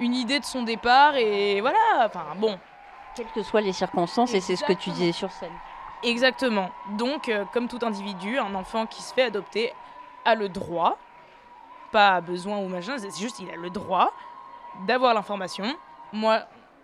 une 0.00 0.14
idée 0.14 0.40
de 0.40 0.44
son 0.44 0.62
départ 0.62 1.16
et 1.16 1.60
voilà. 1.60 1.78
Enfin 2.06 2.24
bon. 2.36 2.58
Quelles 3.14 3.26
que 3.26 3.42
soient 3.44 3.60
les 3.60 3.72
circonstances, 3.72 4.34
et 4.34 4.40
c'est 4.40 4.56
ce 4.56 4.64
que 4.64 4.72
tu 4.72 4.90
disais 4.90 5.12
sur 5.12 5.30
scène. 5.30 5.52
Exactement. 6.02 6.70
Donc, 6.98 7.28
euh, 7.28 7.44
comme 7.52 7.68
tout 7.68 7.78
individu, 7.82 8.38
un 8.38 8.54
enfant 8.56 8.86
qui 8.86 9.02
se 9.02 9.14
fait 9.14 9.22
adopter 9.22 9.72
a 10.24 10.34
le 10.34 10.48
droit, 10.48 10.98
pas 11.94 12.20
besoin 12.20 12.58
ou 12.58 12.66
machin, 12.66 12.98
c'est 12.98 13.16
juste 13.16 13.38
il 13.38 13.48
a 13.50 13.54
le 13.54 13.70
droit 13.70 14.12
d'avoir 14.88 15.14
l'information. 15.14 15.64
Moi, 16.12 16.40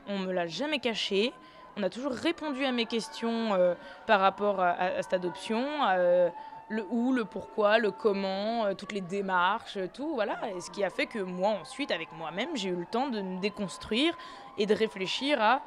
on 0.06 0.20
me 0.20 0.32
l'a 0.32 0.46
jamais 0.46 0.78
caché. 0.78 1.32
On 1.76 1.82
a 1.82 1.90
toujours 1.90 2.12
répondu 2.12 2.64
à 2.64 2.70
mes 2.70 2.86
questions 2.86 3.54
euh, 3.54 3.74
par 4.06 4.20
rapport 4.20 4.60
à, 4.60 5.02
cette 5.02 5.14
adoption, 5.14 5.66
euh, 5.88 6.28
le 6.68 6.86
où, 6.90 7.12
le 7.12 7.24
pourquoi, 7.24 7.78
le 7.78 7.90
comment, 7.90 8.66
euh, 8.66 8.74
toutes 8.74 8.92
les 8.92 9.00
démarches, 9.00 9.78
tout, 9.92 10.14
voilà. 10.14 10.38
Et 10.54 10.60
ce 10.60 10.70
qui 10.70 10.84
a 10.84 10.90
fait 10.90 11.06
que 11.06 11.18
moi, 11.18 11.50
ensuite, 11.60 11.90
avec 11.90 12.12
moi-même, 12.12 12.50
j'ai 12.54 12.68
eu 12.68 12.76
le 12.76 12.86
temps 12.86 13.08
de 13.08 13.20
me 13.20 13.40
déconstruire 13.40 14.16
et 14.58 14.66
de 14.66 14.74
réfléchir 14.74 15.42
à 15.42 15.60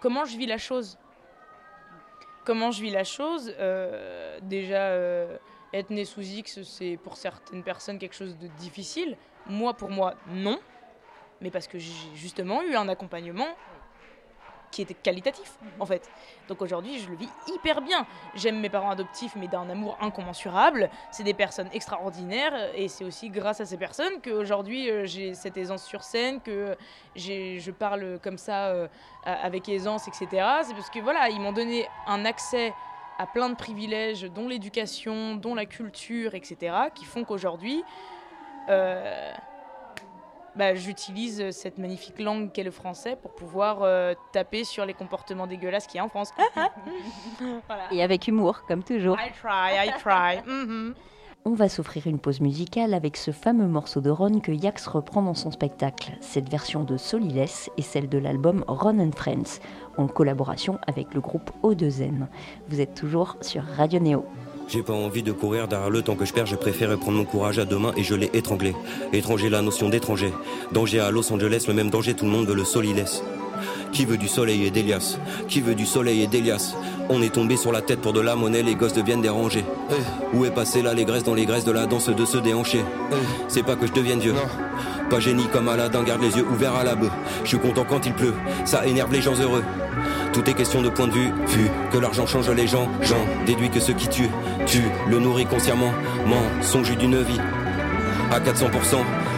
comment 0.00 0.26
je 0.26 0.36
vis 0.36 0.46
la 0.46 0.58
chose. 0.58 0.98
Comment 2.44 2.70
je 2.70 2.82
vis 2.82 2.90
la 2.90 3.04
chose, 3.04 3.54
déjà 4.42 4.92
être 5.72 5.90
né 5.90 6.04
sous 6.04 6.22
X, 6.22 6.62
c'est 6.62 6.98
pour 7.02 7.16
certaines 7.16 7.62
personnes 7.62 7.98
quelque 7.98 8.14
chose 8.14 8.36
de 8.38 8.46
difficile. 8.58 9.16
Moi, 9.46 9.74
pour 9.74 9.90
moi, 9.90 10.14
non. 10.28 10.58
Mais 11.40 11.50
parce 11.50 11.68
que 11.68 11.78
j'ai 11.78 11.92
justement 12.14 12.62
eu 12.62 12.74
un 12.74 12.88
accompagnement 12.88 13.48
qui 14.70 14.82
était 14.82 14.94
qualitatif 14.94 15.56
en 15.80 15.86
fait. 15.86 16.10
Donc 16.48 16.62
aujourd'hui, 16.62 16.98
je 16.98 17.08
le 17.08 17.16
vis 17.16 17.28
hyper 17.48 17.80
bien. 17.80 18.06
J'aime 18.34 18.60
mes 18.60 18.68
parents 18.68 18.90
adoptifs, 18.90 19.34
mais 19.36 19.48
d'un 19.48 19.68
amour 19.70 19.96
incommensurable. 20.00 20.90
C'est 21.10 21.22
des 21.22 21.34
personnes 21.34 21.68
extraordinaires 21.72 22.70
et 22.74 22.88
c'est 22.88 23.04
aussi 23.04 23.30
grâce 23.30 23.60
à 23.60 23.66
ces 23.66 23.76
personnes 23.76 24.20
qu'aujourd'hui 24.22 24.90
euh, 24.90 25.06
j'ai 25.06 25.34
cette 25.34 25.56
aisance 25.56 25.84
sur 25.84 26.02
scène, 26.02 26.40
que 26.40 26.76
je 27.16 27.70
parle 27.70 28.18
comme 28.22 28.38
ça 28.38 28.68
euh, 28.68 28.88
avec 29.24 29.68
aisance, 29.68 30.08
etc. 30.08 30.26
C'est 30.62 30.74
parce 30.74 30.90
que 30.90 31.00
voilà, 31.00 31.28
ils 31.30 31.40
m'ont 31.40 31.52
donné 31.52 31.86
un 32.06 32.24
accès 32.24 32.72
à 33.18 33.26
plein 33.26 33.50
de 33.50 33.56
privilèges, 33.56 34.22
dont 34.22 34.48
l'éducation, 34.48 35.34
dont 35.34 35.54
la 35.54 35.66
culture, 35.66 36.34
etc., 36.34 36.74
qui 36.94 37.04
font 37.04 37.24
qu'aujourd'hui, 37.24 37.82
euh, 38.68 39.32
bah, 40.54 40.74
j'utilise 40.74 41.50
cette 41.50 41.78
magnifique 41.78 42.18
langue 42.18 42.52
qu'est 42.52 42.62
le 42.62 42.70
français 42.70 43.16
pour 43.16 43.34
pouvoir 43.34 43.82
euh, 43.82 44.14
taper 44.32 44.64
sur 44.64 44.86
les 44.86 44.94
comportements 44.94 45.46
dégueulasses 45.46 45.86
qu'il 45.86 45.98
y 45.98 46.00
a 46.00 46.04
en 46.04 46.08
France. 46.08 46.32
Et 47.90 48.02
avec 48.02 48.28
humour, 48.28 48.64
comme 48.66 48.82
toujours. 48.82 49.16
I 49.18 49.30
try, 49.32 49.88
I 49.88 49.92
try. 49.98 50.42
Mm-hmm. 50.46 50.94
On 51.44 51.54
va 51.54 51.68
s'offrir 51.68 52.06
une 52.06 52.18
pause 52.18 52.40
musicale 52.40 52.92
avec 52.92 53.16
ce 53.16 53.30
fameux 53.30 53.68
morceau 53.68 54.00
de 54.00 54.10
Ron 54.10 54.40
que 54.40 54.52
Yax 54.52 54.86
reprend 54.86 55.22
dans 55.22 55.34
son 55.34 55.50
spectacle. 55.50 56.12
Cette 56.20 56.48
version 56.50 56.84
de 56.84 56.96
Soliless 56.96 57.70
est 57.78 57.82
celle 57.82 58.08
de 58.08 58.18
l'album 58.18 58.64
Ron 58.66 58.98
and 58.98 59.12
Friends, 59.16 59.60
en 59.96 60.08
collaboration 60.08 60.78
avec 60.86 61.14
le 61.14 61.20
groupe 61.20 61.50
O2N. 61.62 62.26
Vous 62.68 62.80
êtes 62.80 62.94
toujours 62.94 63.36
sur 63.40 63.62
Radio 63.62 63.98
Néo. 64.00 64.24
J'ai 64.68 64.82
pas 64.82 64.92
envie 64.92 65.22
de 65.22 65.32
courir 65.32 65.68
derrière 65.68 65.88
le 65.88 66.02
temps 66.02 66.16
que 66.16 66.26
je 66.26 66.34
perds, 66.34 66.44
je 66.44 66.56
préfère 66.56 66.94
prendre 66.98 67.16
mon 67.16 67.24
courage 67.24 67.58
à 67.58 67.64
deux 67.64 67.78
mains 67.78 67.94
et 67.96 68.02
je 68.02 68.14
l'ai 68.14 68.30
étranglé. 68.34 68.74
Étranger, 69.14 69.48
la 69.48 69.62
notion 69.62 69.88
d'étranger. 69.88 70.32
Danger 70.72 71.00
à 71.00 71.10
Los 71.10 71.32
Angeles, 71.32 71.64
le 71.68 71.74
même 71.74 71.88
danger, 71.88 72.12
tout 72.12 72.26
le 72.26 72.30
monde 72.30 72.46
veut 72.46 72.54
le 72.54 72.64
solilès. 72.64 73.22
Qui 73.92 74.04
veut 74.04 74.16
du 74.16 74.28
soleil 74.28 74.66
et 74.66 74.70
d'Elias 74.70 75.18
Qui 75.48 75.60
veut 75.60 75.74
du 75.74 75.86
soleil 75.86 76.22
et 76.22 76.26
d'Elias 76.26 76.74
On 77.08 77.22
est 77.22 77.32
tombé 77.32 77.56
sur 77.56 77.72
la 77.72 77.80
tête 77.80 78.00
pour 78.00 78.12
de 78.12 78.20
la 78.20 78.36
monnaie, 78.36 78.62
les 78.62 78.74
gosses 78.74 78.92
deviennent 78.92 79.22
dérangés. 79.22 79.64
Eh. 79.90 80.36
Où 80.36 80.44
est 80.44 80.50
passé 80.50 80.82
l'allégresse 80.82 81.24
dans 81.24 81.34
les 81.34 81.46
graisses 81.46 81.64
de 81.64 81.72
la 81.72 81.86
danse 81.86 82.08
de 82.08 82.24
se 82.24 82.38
déhancher 82.38 82.84
eh. 83.12 83.14
C'est 83.48 83.62
pas 83.62 83.76
que 83.76 83.86
je 83.86 83.92
devienne 83.92 84.20
vieux. 84.20 84.34
Pas 85.10 85.20
génie 85.20 85.46
comme 85.52 85.68
Aladdin, 85.68 86.02
garde 86.02 86.22
les 86.22 86.36
yeux 86.36 86.46
ouverts 86.50 86.74
à 86.74 86.84
la 86.84 86.94
bœuf. 86.94 87.10
Je 87.42 87.48
suis 87.48 87.58
content 87.58 87.84
quand 87.88 88.04
il 88.04 88.12
pleut, 88.12 88.34
ça 88.66 88.86
énerve 88.86 89.12
les 89.12 89.22
gens 89.22 89.34
heureux. 89.40 89.64
Tout 90.32 90.48
est 90.48 90.54
question 90.54 90.82
de 90.82 90.90
point 90.90 91.06
de 91.06 91.12
vue, 91.12 91.32
vu 91.46 91.70
que 91.90 91.98
l'argent 91.98 92.26
change 92.26 92.50
les 92.50 92.66
gens, 92.66 92.88
j'en 93.00 93.24
déduis 93.46 93.70
que 93.70 93.80
ceux 93.80 93.94
qui 93.94 94.08
tuent, 94.08 94.30
tuent, 94.66 94.90
le 95.08 95.18
nourrit 95.18 95.46
consciemment, 95.46 95.92
mensonge 96.26 96.96
d'une 96.96 97.22
vie. 97.22 97.40
À 98.30 98.38
400%, 98.38 98.70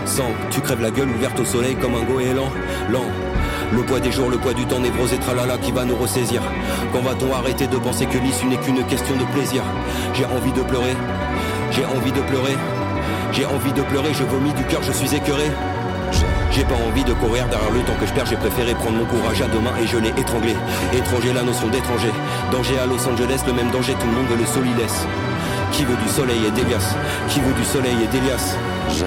sans, 0.07 0.25
tu 0.51 0.61
crèves 0.61 0.83
la 0.83 0.91
gueule 0.91 1.09
ouverte 1.09 1.39
au 1.39 1.45
soleil 1.45 1.77
comme 1.77 1.95
un 1.95 2.03
goéland, 2.03 2.51
lent. 2.91 3.07
Le 3.73 3.83
poids 3.83 4.01
des 4.01 4.11
jours, 4.11 4.31
le 4.31 4.37
poids 4.37 4.53
du 4.53 4.67
temps, 4.67 4.81
névrose 4.81 5.13
et 5.13 5.19
tralala 5.19 5.57
qui 5.59 5.71
va 5.71 5.85
nous 5.85 5.97
ressaisir. 5.97 6.43
Quand 6.93 7.01
va-t-on 7.01 7.33
arrêter 7.33 7.67
de 7.69 7.77
penser 7.77 8.07
que 8.07 8.19
l'issue 8.19 8.47
n'est 8.47 8.57
qu'une 8.57 8.85
question 8.85 9.15
de 9.17 9.25
plaisir? 9.33 9.63
J'ai 10.15 10.25
envie 10.25 10.53
de 10.53 10.63
pleurer, 10.63 10.97
j'ai 11.71 11.85
envie 11.85 12.13
de 12.13 12.21
pleurer, 12.21 12.57
j'ai 13.33 13.47
envie 13.47 13.73
de 13.73 13.83
pleurer, 13.83 14.13
je 14.13 14.25
vomis 14.25 14.53
du 14.55 14.65
cœur, 14.65 14.83
je 14.83 14.93
suis 14.93 15.15
écœuré. 15.15 15.51
J'ai 16.51 16.65
pas 16.65 16.75
envie 16.89 17.05
de 17.05 17.13
courir 17.13 17.47
derrière 17.47 17.71
le 17.71 17.81
temps 17.83 17.95
que 18.01 18.07
je 18.07 18.13
perds, 18.13 18.27
j'ai 18.27 18.37
préféré 18.37 18.75
prendre 18.75 18.99
mon 18.99 19.05
courage 19.05 19.41
à 19.41 19.47
deux 19.47 19.61
mains 19.61 19.77
et 19.81 19.87
je 19.87 19.99
l'ai 19.99 20.11
étranglé. 20.11 20.57
Étranger, 20.93 21.33
la 21.33 21.43
notion 21.43 21.69
d'étranger. 21.69 22.11
Danger 22.51 22.77
à 22.83 22.87
Los 22.87 23.07
Angeles, 23.07 23.45
le 23.47 23.53
même 23.53 23.71
danger, 23.71 23.95
tout 23.95 24.07
le 24.07 24.13
monde 24.13 24.27
le 24.37 24.47
solilès. 24.47 25.07
Qui 25.71 25.85
veut 25.85 25.97
du 25.97 26.09
soleil 26.09 26.45
et 26.45 26.51
d'Elias? 26.51 26.97
Qui 27.29 27.39
veut 27.39 27.53
du 27.53 27.65
soleil 27.65 27.97
et 28.03 28.09
d'Elias? 28.09 28.57
J'ai 28.89 29.07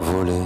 volé 0.00 0.40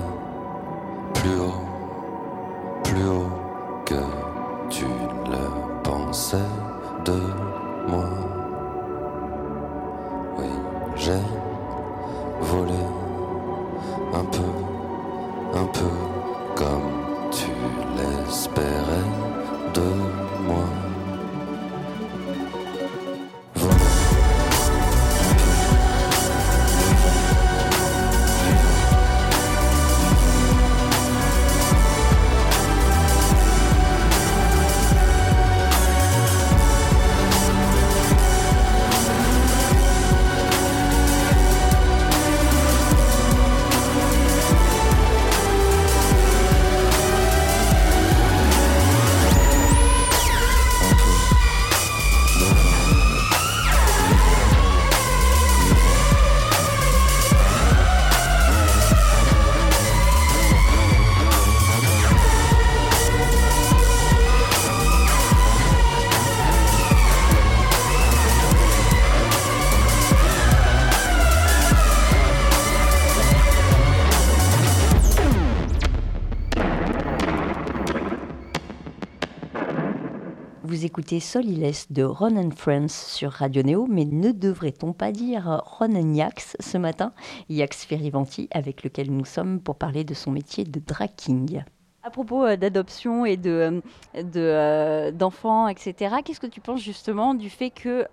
écoutez 81.14 81.20
Solilès 81.20 81.92
de 81.92 82.03
Ron 82.03 82.37
and 82.37 82.50
Friends 82.57 82.88
sur 82.88 83.31
Radio 83.31 83.62
Néo, 83.62 83.87
mais 83.88 84.05
ne 84.05 84.33
devrait-on 84.33 84.92
pas 84.92 85.12
dire 85.12 85.62
Ron 85.64 85.94
and 85.94 86.14
Yax 86.14 86.57
ce 86.59 86.77
matin? 86.77 87.12
Yax 87.48 87.85
Ferivanti, 87.85 88.48
avec 88.50 88.83
lequel 88.83 89.12
nous 89.12 89.24
sommes 89.24 89.61
pour 89.61 89.77
parler 89.77 90.03
de 90.03 90.14
son 90.14 90.33
métier 90.33 90.64
de 90.64 90.81
drag 90.85 91.11
king. 91.16 91.62
À 92.03 92.11
propos 92.11 92.44
euh, 92.44 92.57
d'adoption 92.57 93.24
et 93.24 93.37
de, 93.37 93.81
euh, 94.16 94.24
euh, 94.37 95.11
d'enfants, 95.12 95.68
etc., 95.68 96.16
qu'est-ce 96.24 96.40
que 96.40 96.48
tu 96.48 96.61
penses 96.61 96.81
justement 96.81 97.35
du 97.35 97.48
fait 97.48 97.70
que 97.70 98.07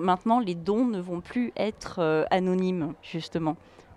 maintenant 0.00 0.40
les 0.40 0.56
dons 0.56 0.86
ne 0.86 1.00
vont 1.00 1.20
plus 1.20 1.52
être 1.56 2.26
anonymes, 2.30 2.94
justement? 3.02 3.56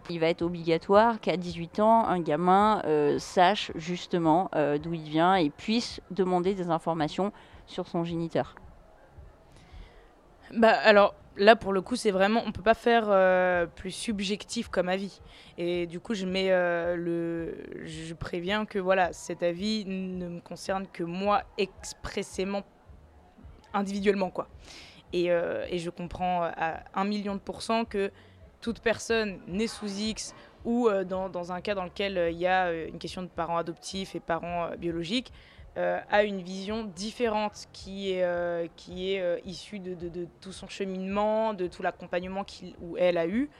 Il 0.10 0.20
va 0.20 0.28
être 0.28 0.44
obligatoire 0.44 1.20
qu'à 1.20 1.38
18 1.38 1.80
ans, 1.80 2.06
un 2.06 2.20
gamin 2.20 2.82
sache 3.18 3.72
justement 3.76 4.52
d'où 4.82 4.94
il 4.94 5.10
vient 5.10 5.36
et 5.36 5.50
puisse 5.50 6.02
demander 6.12 6.54
des 6.54 6.70
informations 6.70 7.32
sur 7.68 7.88
son 7.88 8.04
géniteur. 8.04 8.56
Bah 10.54 10.72
alors 10.72 11.14
là 11.36 11.56
pour 11.56 11.74
le 11.74 11.82
coup 11.82 11.96
c'est 11.96 12.12
vraiment 12.12 12.42
on 12.46 12.52
peut 12.52 12.62
pas 12.62 12.74
faire 12.74 13.06
euh, 13.10 13.66
plus 13.66 13.92
subjectif 13.92 14.70
comme 14.70 14.90
avis. 14.90 15.22
Et 15.58 15.86
du 15.86 16.00
coup 16.00 16.14
je 16.14 16.26
mets 16.26 16.52
euh, 16.52 16.96
le 16.96 17.86
je 17.86 18.14
préviens 18.14 18.66
que 18.66 18.80
voilà 18.80 19.12
cet 19.14 19.44
avis 19.44 19.86
ne 19.86 20.28
me 20.28 20.40
concerne 20.40 20.88
que 20.88 21.04
moi 21.04 21.44
expressément 21.58 22.64
individuellement 23.74 24.30
quoi. 24.30 24.48
Et, 25.14 25.32
euh, 25.32 25.66
et 25.70 25.80
je 25.80 25.90
comprends 25.90 26.44
à 26.44 26.84
un 26.94 27.06
million 27.06 27.36
de 27.36 27.40
pourcents 27.40 27.86
que 27.86 28.12
toute 28.60 28.82
personne 28.82 29.40
née 29.48 29.68
sous 29.68 30.00
X 30.00 30.34
ou 30.66 30.90
dans, 31.06 31.30
dans, 31.30 31.54
un 31.54 31.62
cas 31.62 31.76
dans 31.76 31.86
lequel 31.86 32.30
il 32.32 32.38
y 32.38 32.48
a 32.48 32.74
une 32.74 32.98
question 32.98 33.22
de 33.22 33.28
parents 33.28 33.58
adoptifs 33.58 34.16
et 34.16 34.20
parents 34.20 34.72
biologiques 34.78 35.32
euh, 35.78 36.00
a 36.10 36.24
une 36.24 36.42
vision 36.42 36.86
différente 36.86 37.68
qui 37.72 38.12
est, 38.12 38.24
euh, 38.24 38.68
qui 38.76 39.14
est 39.14 39.22
euh, 39.22 39.38
issue 39.46 39.78
de, 39.78 39.94
de, 39.94 40.28
tout 40.42 40.52
son 40.52 40.68
cheminement, 40.68 41.54
de 41.54 41.68
tout 41.68 41.84
l'accompagnement 41.84 42.44
qu'il 42.44 42.74
ou 42.82 42.98
elle 42.98 43.20
a 43.20 43.28
eu. 43.28 43.52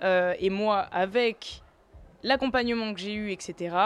et 0.00 0.50
moi, 0.50 0.78
avec 0.92 1.62
l'accompagnement 2.22 2.94
que 2.94 3.00
j'ai 3.00 3.14
eu, 3.14 3.32
etc., 3.32 3.76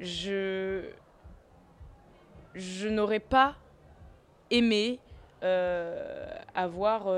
je, 0.00 0.88
je 2.54 2.88
n'aurais 2.88 3.20
pas 3.20 3.56
aimé 4.50 5.00
avoir, 6.54 7.08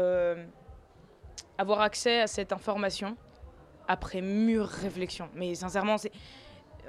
avoir 1.57 1.81
accès 1.83 2.21
à 2.21 2.27
cette 2.27 2.53
information 2.53 3.17
après 3.87 4.23
mûre 4.23 4.67
réflexion. 4.67 5.29
Mais 5.35 5.55
sincèrement, 5.55 5.99
c'est 5.99 6.13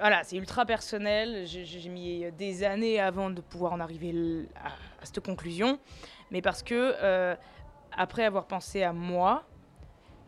voilà, 0.02 0.24
c'est 0.24 0.36
ultra 0.36 0.66
personnel. 0.66 1.46
J'ai 1.46 1.90
mis 1.90 2.30
des 2.34 2.64
années 2.64 3.00
avant 3.00 3.30
de 3.30 3.40
pouvoir 3.40 3.72
en 3.74 3.80
arriver 3.80 4.14
à, 4.56 4.72
cette 5.06 5.24
conclusion. 5.24 5.80
Mais 6.32 6.42
parce 6.42 6.64
que, 6.64 6.96
euh, 7.02 7.36
après 7.92 8.26
avoir 8.26 8.46
pensé 8.48 8.84
à 8.84 8.94
moi, 8.94 9.44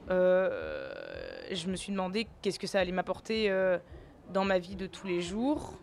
euh, 0.10 0.94
je 1.52 1.68
me 1.68 1.76
suis 1.76 1.92
demandé 1.92 2.28
qu'est-ce 2.42 2.60
que 2.60 2.68
ça 2.68 2.80
allait 2.80 2.92
m'apporter 2.92 3.50
euh, 3.50 3.78
dans 4.32 4.46
ma 4.46 4.60
vie 4.60 4.76
de 4.76 4.88
tous 4.88 5.08
les 5.08 5.22
jours. 5.22 5.80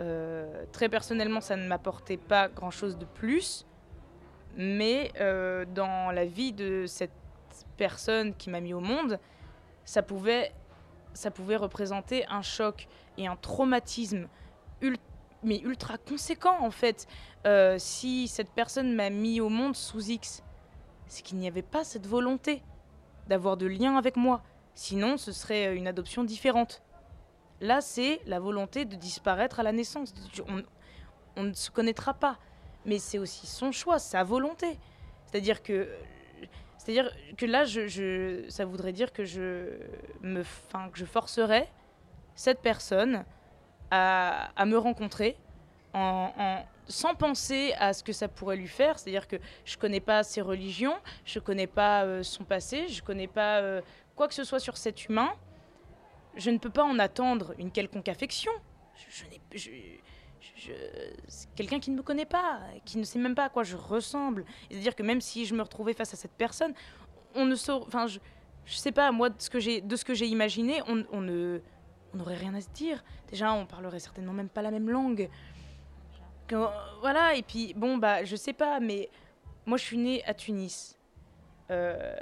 Euh, 0.00 0.64
très 0.72 0.88
personnellement, 0.88 1.40
ça 1.40 1.56
ne 1.56 1.66
m'apportait 1.66 2.16
pas 2.16 2.48
grand-chose 2.48 2.98
de 2.98 3.04
plus. 3.04 3.66
Mais 4.56 5.12
euh, 5.20 5.64
dans 5.74 6.10
la 6.10 6.24
vie 6.24 6.52
de 6.52 6.84
cette 6.86 7.10
personne 7.76 8.34
qui 8.34 8.50
m'a 8.50 8.60
mis 8.60 8.74
au 8.74 8.80
monde, 8.80 9.18
ça 9.84 10.02
pouvait, 10.02 10.52
ça 11.14 11.30
pouvait 11.30 11.56
représenter 11.56 12.26
un 12.26 12.42
choc 12.42 12.88
et 13.16 13.26
un 13.26 13.36
traumatisme 13.36 14.28
mais 15.42 15.60
ultra 15.60 15.98
conséquent 15.98 16.56
en 16.60 16.70
fait. 16.70 17.06
Euh, 17.46 17.76
si 17.78 18.28
cette 18.28 18.50
personne 18.50 18.94
m'a 18.94 19.10
mis 19.10 19.40
au 19.40 19.48
monde 19.48 19.76
sous 19.76 20.10
X, 20.10 20.42
c'est 21.06 21.22
qu'il 21.22 21.38
n'y 21.38 21.46
avait 21.46 21.62
pas 21.62 21.84
cette 21.84 22.06
volonté 22.06 22.62
d'avoir 23.28 23.56
de 23.56 23.66
lien 23.66 23.96
avec 23.96 24.16
moi. 24.16 24.42
Sinon, 24.74 25.16
ce 25.16 25.32
serait 25.32 25.74
une 25.76 25.86
adoption 25.86 26.24
différente. 26.24 26.82
Là, 27.60 27.80
c'est 27.80 28.20
la 28.26 28.38
volonté 28.38 28.84
de 28.84 28.94
disparaître 28.94 29.60
à 29.60 29.62
la 29.62 29.72
naissance. 29.72 30.14
On, 31.36 31.42
ne 31.42 31.52
se 31.52 31.70
connaîtra 31.70 32.14
pas. 32.14 32.38
Mais 32.84 32.98
c'est 32.98 33.18
aussi 33.18 33.46
son 33.46 33.72
choix, 33.72 33.98
sa 33.98 34.22
volonté. 34.22 34.78
C'est-à-dire 35.26 35.62
que, 35.62 35.88
c'est-à-dire 36.88 37.12
que 37.36 37.44
là, 37.44 37.64
ça 38.48 38.64
voudrait 38.64 38.94
dire 38.94 39.12
que 39.12 39.22
je, 39.22 39.76
me, 40.22 40.42
que 40.42 40.98
je 40.98 41.04
forcerais 41.04 41.68
cette 42.34 42.60
personne 42.60 43.26
à, 43.90 44.64
me 44.64 44.78
rencontrer 44.78 45.36
en, 45.92 46.32
sans 46.86 47.14
penser 47.14 47.74
à 47.78 47.92
ce 47.92 48.02
que 48.02 48.14
ça 48.14 48.26
pourrait 48.26 48.56
lui 48.56 48.68
faire. 48.68 48.98
C'est-à-dire 48.98 49.28
que 49.28 49.36
je 49.66 49.76
ne 49.76 49.80
connais 49.82 50.00
pas 50.00 50.22
ses 50.22 50.40
religions, 50.40 50.96
je 51.26 51.38
ne 51.38 51.44
connais 51.44 51.66
pas 51.66 52.04
euh, 52.04 52.22
son 52.22 52.44
passé, 52.44 52.88
je 52.88 53.02
ne 53.02 53.06
connais 53.06 53.26
pas 53.26 53.58
euh, 53.58 53.82
quoi 54.16 54.26
que 54.26 54.34
ce 54.34 54.44
soit 54.44 54.60
sur 54.60 54.78
cet 54.78 55.10
humain 55.10 55.30
je 56.36 56.50
ne 56.50 56.58
peux 56.58 56.70
pas 56.70 56.84
en 56.84 56.98
attendre 57.00 57.52
une 57.58 57.72
quelconque 57.72 58.08
affection. 58.08 58.52
Je, 59.10 59.24
je, 59.58 59.70
je, 60.56 60.72
quelqu'un 61.56 61.80
qui 61.80 61.90
ne 61.90 61.96
me 61.96 62.02
connaît 62.02 62.26
pas, 62.26 62.60
qui 62.84 62.98
ne 62.98 63.04
sait 63.04 63.18
même 63.18 63.34
pas 63.34 63.44
à 63.44 63.48
quoi 63.48 63.62
je 63.62 63.76
ressemble. 63.76 64.44
C'est-à-dire 64.70 64.94
que 64.94 65.02
même 65.02 65.20
si 65.20 65.46
je 65.46 65.54
me 65.54 65.62
retrouvais 65.62 65.94
face 65.94 66.12
à 66.14 66.16
cette 66.16 66.32
personne, 66.32 66.74
on 67.34 67.44
ne 67.44 67.54
saurait, 67.54 67.84
enfin, 67.86 68.06
je, 68.06 68.18
je 68.68 68.76
sais 68.76 68.92
pas, 68.92 69.10
moi, 69.12 69.30
de 69.30 69.36
ce 69.38 69.48
que 69.50 69.58
j'ai, 70.14 70.26
imaginé, 70.26 70.82
on, 70.86 71.20
ne, 71.20 71.60
on 72.12 72.16
n'aurait 72.18 72.36
rien 72.36 72.54
à 72.54 72.60
se 72.60 72.68
dire. 72.70 73.02
Déjà, 73.30 73.52
on 73.52 73.64
parlerait 73.64 73.98
certainement 73.98 74.34
même 74.34 74.50
pas 74.50 74.62
la 74.62 74.70
même 74.70 74.90
langue. 74.90 75.30
voilà, 77.00 77.34
et 77.34 77.42
puis, 77.42 77.72
bon, 77.74 77.96
bah, 77.96 78.24
je 78.24 78.36
sais 78.36 78.52
pas, 78.52 78.78
mais 78.78 79.08
moi, 79.64 79.78
je 79.78 79.84
suis 79.84 79.98
née 79.98 80.22
à 80.24 80.34
Tunis. 80.34 80.98
Euh, 81.70 82.16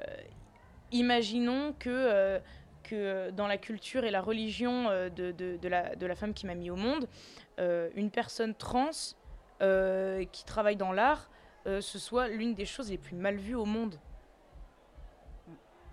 imaginons 0.92 1.74
que 1.78 1.90
euh, 1.90 2.38
que 2.82 2.94
euh, 2.94 3.30
dans 3.30 3.46
la 3.46 3.58
culture 3.58 4.04
et 4.04 4.10
la 4.10 4.20
religion 4.20 4.84
de, 4.84 5.32
de, 5.32 5.68
la, 5.68 5.94
de 5.96 6.06
la, 6.06 6.14
femme 6.14 6.34
qui 6.34 6.46
m'a 6.46 6.54
mis 6.54 6.70
au 6.70 6.76
monde, 6.76 7.08
une 7.58 8.10
personne 8.10 8.54
trans 8.54 8.90
qui 9.60 10.44
travaille 10.44 10.76
dans 10.76 10.92
l'art, 10.92 11.30
ce 11.64 11.98
soit 11.98 12.28
l'une 12.28 12.54
des 12.54 12.66
choses 12.66 12.90
les 12.90 12.98
plus 12.98 13.16
mal 13.16 13.36
vues 13.36 13.54
au 13.54 13.64
monde. 13.64 13.98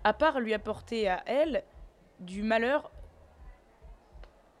À 0.04 0.12
part 0.12 0.40
lui 0.40 0.52
apporter 0.52 1.08
à 1.08 1.22
elle 1.26 1.64
du 2.20 2.42
malheur, 2.42 2.90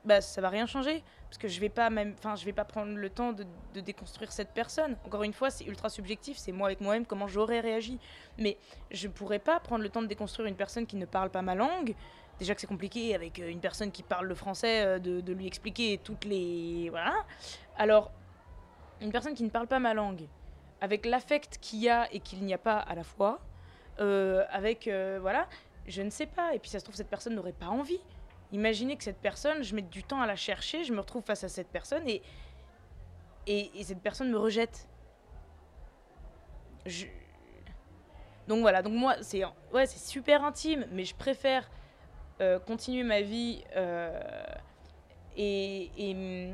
bah 0.04 0.20
ça 0.20 0.40
va 0.40 0.48
rien 0.48 0.66
changer 0.66 1.02
parce 1.24 1.38
que 1.38 1.48
je 1.48 1.58
vais 1.60 1.68
pas 1.68 1.90
même 1.90 2.14
enfin 2.18 2.36
je 2.36 2.44
vais 2.44 2.52
pas 2.52 2.64
prendre 2.64 2.94
le 2.94 3.10
temps 3.10 3.32
de, 3.32 3.44
de 3.74 3.80
déconstruire 3.80 4.30
cette 4.32 4.50
personne 4.50 4.96
encore 5.04 5.22
une 5.22 5.32
fois 5.32 5.50
c'est 5.50 5.64
ultra 5.64 5.88
subjectif 5.88 6.36
c'est 6.36 6.52
moi 6.52 6.68
avec 6.68 6.80
moi-même 6.80 7.06
comment 7.06 7.26
j'aurais 7.26 7.60
réagi 7.60 7.98
mais 8.38 8.58
je 8.90 9.08
pourrais 9.08 9.38
pas 9.38 9.58
prendre 9.60 9.82
le 9.82 9.88
temps 9.88 10.02
de 10.02 10.06
déconstruire 10.06 10.46
une 10.46 10.56
personne 10.56 10.86
qui 10.86 10.96
ne 10.96 11.06
parle 11.06 11.30
pas 11.30 11.42
ma 11.42 11.54
langue 11.54 11.94
déjà 12.38 12.54
que 12.54 12.60
c'est 12.60 12.66
compliqué 12.66 13.14
avec 13.14 13.38
euh, 13.38 13.48
une 13.48 13.60
personne 13.60 13.90
qui 13.90 14.02
parle 14.02 14.26
le 14.26 14.34
français, 14.34 14.84
euh, 14.84 14.98
de, 14.98 15.32
lui 15.32 15.46
expliquer 15.46 15.98
toutes 16.02 16.24
les... 16.24 16.88
Voilà. 16.90 17.14
Alors, 17.76 18.10
une 19.00 19.12
personne 19.12 19.34
qui 19.34 19.44
ne 19.44 19.50
parle 19.50 19.66
pas 19.66 19.78
ma 19.78 19.94
langue, 19.94 20.26
avec 20.80 21.06
l'affect 21.06 21.58
qu'il 21.60 21.80
y 21.80 21.88
a 21.88 22.12
et 22.12 22.20
qu'il 22.20 22.44
n'y 22.44 22.54
a 22.54 22.58
pas 22.58 22.78
à 22.78 22.94
la 22.94 23.04
fois, 23.04 23.40
euh, 24.00 24.44
avec... 24.50 24.88
voilà, 25.20 25.48
je 25.86 26.02
ne 26.02 26.10
sais 26.10 26.26
pas. 26.26 26.54
Et 26.54 26.58
puis 26.58 26.70
ça 26.70 26.78
se 26.78 26.84
trouve, 26.84 26.96
cette 26.96 27.10
personne 27.10 27.34
n'aurait 27.34 27.52
pas 27.52 27.68
envie. 27.68 28.00
Imaginez 28.52 28.96
que 28.96 29.04
cette 29.04 29.18
personne, 29.18 29.62
je 29.62 29.74
mette 29.74 29.90
du 29.90 30.04
temps 30.04 30.20
à 30.20 30.26
la 30.26 30.36
chercher, 30.36 30.84
je 30.84 30.92
me 30.92 31.00
retrouve 31.00 31.22
face 31.22 31.42
à 31.44 31.48
cette 31.48 31.68
personne 31.68 32.08
et, 32.08 32.22
et, 33.46 33.82
cette 33.82 34.00
personne 34.00 34.30
me 34.30 34.38
rejette. 34.38 34.86
Je... 36.86 37.06
Donc 38.46 38.60
voilà, 38.60 38.82
donc 38.82 38.92
moi, 38.92 39.16
c'est 39.22 39.42
ouais, 39.72 39.86
super 39.86 40.44
intime, 40.44 40.86
mais 40.92 41.04
je 41.04 41.14
préfère 41.14 41.68
euh, 42.40 42.58
continuer 42.58 43.04
ma 43.04 43.20
vie 43.20 43.62
euh, 43.76 44.20
et, 45.36 45.90
et, 45.96 46.50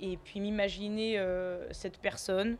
et, 0.00 0.16
puis 0.16 0.40
m'imaginer 0.40 1.18
euh, 1.18 1.70
cette 1.70 1.98
personne, 1.98 2.56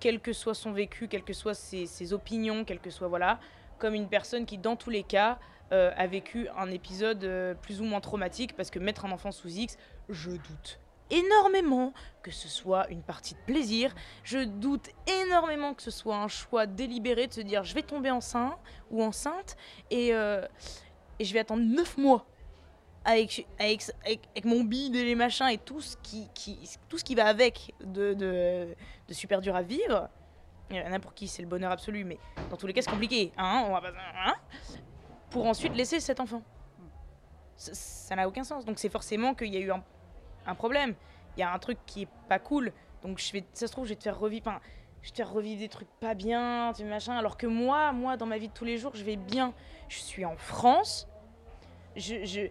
quel 0.00 0.20
que 0.20 0.34
soit 0.34 0.54
son 0.54 0.72
vécu, 0.72 1.08
quelles 1.08 1.24
que 1.24 1.32
soient 1.32 1.54
ses, 1.54 2.12
opinions, 2.12 2.64
quel 2.64 2.78
que 2.78 2.90
soit, 2.90 3.08
voilà, 3.08 3.40
comme 3.78 3.94
une 3.94 4.08
personne 4.08 4.44
qui, 4.44 4.58
dans 4.58 4.76
tous 4.76 4.90
les 4.90 5.02
cas, 5.02 5.38
a 5.70 6.06
vécu 6.06 6.46
un 6.56 6.70
épisode 6.70 7.56
plus 7.62 7.80
ou 7.80 7.84
moins 7.84 8.00
traumatique, 8.00 8.54
parce 8.54 8.70
que 8.70 8.78
mettre 8.78 9.06
un 9.06 9.10
enfant 9.12 9.32
sous 9.32 9.48
X, 9.48 9.78
je 10.10 10.32
doute 10.32 10.78
énormément 11.10 11.92
que 12.22 12.30
ce 12.30 12.48
soit 12.48 12.88
une 12.88 13.02
partie 13.02 13.34
de 13.34 13.40
plaisir. 13.40 13.94
Je 14.22 14.38
doute 14.38 14.88
énormément 15.22 15.74
que 15.74 15.82
ce 15.82 15.90
soit 15.90 16.16
un 16.16 16.28
choix 16.28 16.66
délibéré 16.66 17.26
de 17.26 17.32
se 17.32 17.40
dire 17.40 17.64
je 17.64 17.74
vais 17.74 17.82
tomber 17.82 18.10
enceinte 18.10 18.58
ou 18.90 19.02
enceinte 19.02 19.56
et, 19.90 20.14
euh, 20.14 20.46
et 21.18 21.24
je 21.24 21.32
vais 21.34 21.40
attendre 21.40 21.62
9 21.62 21.98
mois 21.98 22.26
avec, 23.04 23.46
avec, 23.58 23.84
avec, 24.04 24.44
mon 24.44 24.64
bide 24.64 24.96
et 24.96 25.04
les 25.04 25.14
machins 25.14 25.48
et 25.48 25.58
tout 25.58 25.80
ce 25.80 25.96
qui, 25.98 26.28
qui, 26.34 26.58
tout 26.88 26.96
ce 26.96 27.04
qui 27.04 27.14
va 27.14 27.26
avec 27.26 27.74
de, 27.84 28.14
de, 28.14 28.74
super 29.10 29.40
dur 29.40 29.54
à 29.54 29.62
vivre. 29.62 30.08
Il 30.70 30.76
y 30.76 30.80
en 30.80 30.92
a 30.92 30.98
pour 30.98 31.12
qui 31.12 31.28
c'est 31.28 31.42
le 31.42 31.48
bonheur 31.48 31.70
absolu, 31.70 32.04
mais 32.04 32.18
dans 32.50 32.56
tous 32.56 32.66
les 32.66 32.72
cas 32.72 32.80
c'est 32.80 32.90
compliqué. 32.90 33.32
Hein, 33.36 33.64
on 33.66 33.72
va 33.72 33.82
pas, 33.82 33.92
hein, 34.26 34.34
pour 35.30 35.46
ensuite 35.46 35.74
laisser 35.76 36.00
cet 36.00 36.20
enfant. 36.20 36.42
Ça 37.56 38.16
n'a 38.16 38.26
aucun 38.26 38.42
sens. 38.42 38.64
Donc 38.64 38.78
c'est 38.78 38.88
forcément 38.88 39.34
qu'il 39.34 39.52
y 39.52 39.58
a 39.58 39.60
eu 39.60 39.70
un 39.70 39.84
un 40.46 40.54
problème. 40.54 40.94
Il 41.36 41.40
y 41.40 41.42
a 41.42 41.52
un 41.52 41.58
truc 41.58 41.78
qui 41.86 42.02
est 42.02 42.08
pas 42.28 42.38
cool. 42.38 42.72
Donc 43.02 43.18
je 43.18 43.32
vais, 43.32 43.44
ça 43.52 43.66
se 43.66 43.72
trouve, 43.72 43.84
je 43.84 43.90
vais 43.90 43.96
te 43.96 44.02
faire 44.02 44.18
revivre. 44.18 44.60
Je 45.02 45.10
te 45.10 45.22
revivre 45.22 45.60
des 45.60 45.68
trucs 45.68 45.90
pas 46.00 46.14
bien, 46.14 46.72
tu 46.74 46.84
machin. 46.84 47.16
Alors 47.16 47.36
que 47.36 47.46
moi, 47.46 47.92
moi, 47.92 48.16
dans 48.16 48.26
ma 48.26 48.38
vie 48.38 48.48
de 48.48 48.54
tous 48.54 48.64
les 48.64 48.78
jours, 48.78 48.92
je 48.94 49.04
vais 49.04 49.16
bien. 49.16 49.52
Je 49.88 49.98
suis 49.98 50.24
en 50.24 50.36
France. 50.36 51.06
Je, 51.96 52.48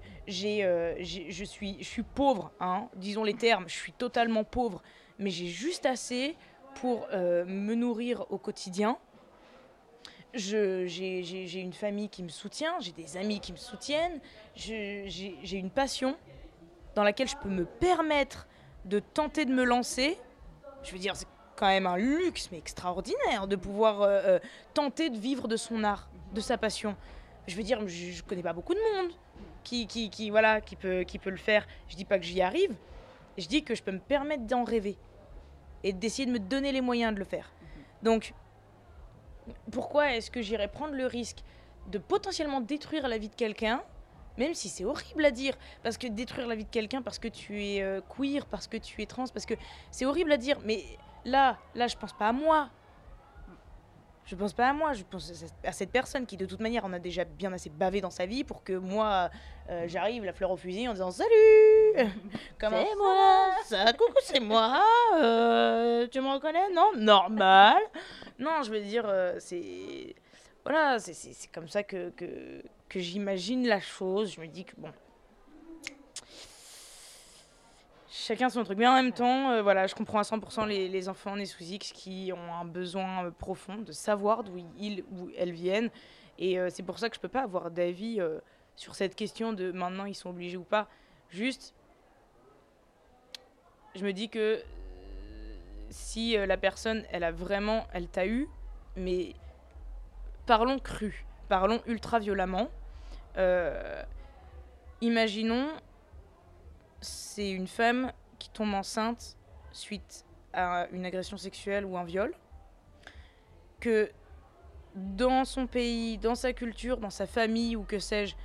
euh, 0.63 1.03
suis, 1.03 1.77
je 1.79 1.83
suis 1.83 2.03
pauvre, 2.03 2.51
hein, 2.59 2.87
disons 2.95 3.23
les 3.23 3.33
termes. 3.33 3.67
Je 3.67 3.73
suis 3.73 3.91
totalement 3.91 4.43
pauvre. 4.43 4.83
Mais 5.17 5.31
j'ai 5.31 5.47
juste 5.47 5.85
assez 5.85 6.35
pour 6.75 7.07
euh, 7.11 7.43
me 7.45 7.75
nourrir 7.75 8.25
au 8.31 8.37
quotidien. 8.37 8.97
J'ai, 10.33 11.61
une 11.61 11.73
famille 11.73 12.09
qui 12.09 12.23
me 12.23 12.29
soutient, 12.29 12.79
j'ai 12.79 12.91
des 12.91 13.17
amis 13.17 13.39
qui 13.39 13.51
me 13.51 13.57
soutiennent, 13.57 14.19
j'ai 14.55 15.57
une 15.57 15.69
passion 15.69 16.17
dans 16.95 17.03
laquelle 17.03 17.27
je 17.27 17.35
peux 17.37 17.49
me 17.49 17.65
permettre 17.65 18.47
de 18.85 18.99
tenter 18.99 19.45
de 19.45 19.53
me 19.53 19.63
lancer, 19.63 20.17
je 20.83 20.91
veux 20.91 20.99
dire, 20.99 21.15
c'est 21.15 21.27
quand 21.55 21.67
même 21.67 21.87
un 21.87 21.97
luxe, 21.97 22.49
mais 22.51 22.57
extraordinaire, 22.57 23.47
de 23.47 23.55
pouvoir 23.55 24.01
euh, 24.01 24.21
euh, 24.25 24.39
tenter 24.73 25.09
de 25.09 25.17
vivre 25.17 25.47
de 25.47 25.55
son 25.55 25.83
art, 25.83 26.09
de 26.33 26.41
sa 26.41 26.57
passion. 26.57 26.95
Je 27.47 27.55
veux 27.55 27.63
dire, 27.63 27.87
je, 27.87 28.17
ne 28.17 28.21
connais 28.27 28.43
pas 28.43 28.53
beaucoup 28.53 28.73
de 28.73 28.79
monde 28.79 29.11
qui, 29.63 29.87
qui, 29.87 30.09
qui, 30.09 30.29
voilà, 30.29 30.61
qui, 30.61 30.75
peut, 30.75 31.03
qui 31.03 31.19
peut 31.19 31.29
le 31.29 31.37
faire. 31.37 31.65
Je 31.87 31.95
dis 31.95 32.05
pas 32.05 32.17
que 32.17 32.25
j'y 32.25 32.41
arrive, 32.41 32.75
je 33.37 33.47
dis 33.47 33.63
que 33.63 33.75
je 33.75 33.83
peux 33.83 33.91
me 33.91 33.99
permettre 33.99 34.43
d'en 34.43 34.63
rêver 34.63 34.97
et 35.83 35.93
d'essayer 35.93 36.25
de 36.25 36.31
me 36.31 36.39
donner 36.39 36.71
les 36.71 36.81
moyens 36.81 37.13
de 37.13 37.19
le 37.19 37.25
faire. 37.25 37.51
Donc, 38.01 38.33
pourquoi 39.71 40.13
est-ce 40.13 40.31
que 40.31 40.41
j'irais 40.41 40.67
prendre 40.67 40.93
le 40.93 41.05
risque 41.05 41.39
de 41.87 41.97
potentiellement 41.97 42.61
détruire 42.61 43.07
la 43.07 43.17
vie 43.17 43.29
de 43.29 43.35
quelqu'un 43.35 43.83
même 44.37 44.53
si 44.53 44.69
c'est 44.69 44.85
horrible 44.85 45.25
à 45.25 45.31
dire, 45.31 45.53
parce 45.83 45.97
que 45.97 46.07
détruire 46.07 46.47
la 46.47 46.55
vie 46.55 46.65
de 46.65 46.69
quelqu'un 46.69 47.01
parce 47.01 47.19
que 47.19 47.27
tu 47.27 47.63
es 47.63 47.81
euh, 47.81 48.01
queer, 48.17 48.45
parce 48.45 48.67
que 48.67 48.77
tu 48.77 49.01
es 49.01 49.05
trans, 49.05 49.25
parce 49.27 49.45
que 49.45 49.53
c'est 49.91 50.05
horrible 50.05 50.31
à 50.31 50.37
dire, 50.37 50.57
mais 50.63 50.83
là, 51.25 51.57
là, 51.75 51.87
je 51.87 51.95
pense 51.95 52.13
pas 52.13 52.27
à 52.29 52.33
moi. 52.33 52.69
Je 54.25 54.35
pense 54.35 54.53
pas 54.53 54.69
à 54.69 54.73
moi, 54.73 54.93
je 54.93 55.03
pense 55.03 55.33
à 55.65 55.71
cette 55.73 55.91
personne 55.91 56.25
qui 56.25 56.37
de 56.37 56.45
toute 56.45 56.61
manière 56.61 56.85
en 56.85 56.93
a 56.93 56.99
déjà 56.99 57.25
bien 57.25 57.51
assez 57.51 57.69
bavé 57.69 57.99
dans 57.99 58.09
sa 58.09 58.25
vie 58.25 58.45
pour 58.45 58.63
que 58.63 58.71
moi 58.71 59.29
euh, 59.69 59.83
j'arrive 59.87 60.23
la 60.23 60.31
fleur 60.31 60.49
au 60.49 60.55
fusil 60.55 60.87
en 60.87 60.93
disant 60.93 61.11
salut! 61.11 61.27
Comment 62.59 62.85
C'est 62.85 62.95
moi! 62.95 63.51
Ça 63.65 63.91
Coucou 63.91 64.19
c'est 64.21 64.39
moi! 64.39 64.81
Euh, 65.21 66.07
Tu 66.07 66.21
me 66.21 66.29
reconnais? 66.31 66.69
Non 66.73 66.91
Normal! 66.95 67.75
Non 68.39 68.63
je 68.63 68.71
veux 68.71 68.79
dire 68.79 69.05
c'est 69.39 70.15
voilà 70.63 70.97
c'est 70.99 71.51
comme 71.51 71.67
ça 71.67 71.83
que, 71.83 72.09
que, 72.11 72.63
que 72.87 72.99
j'imagine 72.99 73.67
la 73.67 73.81
chose. 73.81 74.33
Je 74.33 74.41
me 74.41 74.47
dis 74.47 74.63
que 74.63 74.73
bon. 74.77 74.91
Chacun 78.09 78.49
son 78.49 78.63
truc. 78.63 78.77
Mais 78.77 78.87
en 78.87 78.93
même 78.93 79.11
temps, 79.11 79.51
euh, 79.51 79.61
voilà, 79.61 79.87
je 79.87 79.95
comprends 79.95 80.19
à 80.19 80.21
100% 80.21 80.67
les, 80.67 80.87
les, 80.87 81.09
enfants 81.09 81.35
nés 81.35 81.45
sous 81.45 81.63
X 81.63 81.91
qui 81.91 82.31
ont 82.31 82.53
un 82.53 82.63
besoin 82.63 83.25
euh, 83.25 83.31
profond 83.31 83.77
de 83.77 83.91
savoir 83.91 84.43
d'où 84.43 84.63
ils 84.77 85.03
ou 85.11 85.29
elles 85.37 85.51
viennent. 85.51 85.89
Et 86.39 86.59
euh, 86.59 86.69
c'est 86.71 86.83
pour 86.83 86.99
ça 86.99 87.09
que 87.09 87.15
je 87.15 87.19
peux 87.19 87.27
pas 87.27 87.41
avoir 87.41 87.71
d'avis 87.71 88.21
sur 88.75 88.95
cette 88.95 89.15
question 89.15 89.51
de 89.53 89.71
maintenant 89.71 90.05
ils 90.05 90.15
sont 90.15 90.29
obligés 90.29 90.57
ou 90.57 90.63
pas. 90.63 90.87
Juste, 91.29 91.73
je 93.95 94.05
me 94.05 94.13
dis 94.13 94.29
que 94.29 94.61
si 95.89 96.37
la 96.37 96.57
personne, 96.57 97.03
elle 97.11 97.23
a 97.23 97.31
vraiment, 97.31 97.87
elle 97.93 98.07
t'a 98.07 98.27
eu, 98.27 98.47
mais 98.95 99.33
parlons 100.45 100.79
cru, 100.79 101.25
parlons 101.49 101.81
ultra 101.85 102.19
violemment. 102.19 102.69
Euh, 103.37 104.03
imaginons, 105.01 105.69
c'est 107.01 107.51
une 107.51 107.67
femme 107.67 108.11
qui 108.39 108.49
tombe 108.49 108.73
enceinte 108.73 109.37
suite 109.71 110.25
à 110.53 110.87
une 110.91 111.05
agression 111.05 111.37
sexuelle 111.37 111.85
ou 111.85 111.97
un 111.97 112.03
viol, 112.03 112.33
que 113.79 114.11
dans 114.95 115.45
son 115.45 115.65
pays, 115.65 116.17
dans 116.17 116.35
sa 116.35 116.53
culture, 116.53 116.97
dans 116.97 117.09
sa 117.09 117.25
famille 117.25 117.75
ou 117.75 117.83
que 117.83 117.97
sais-je, 117.97 118.35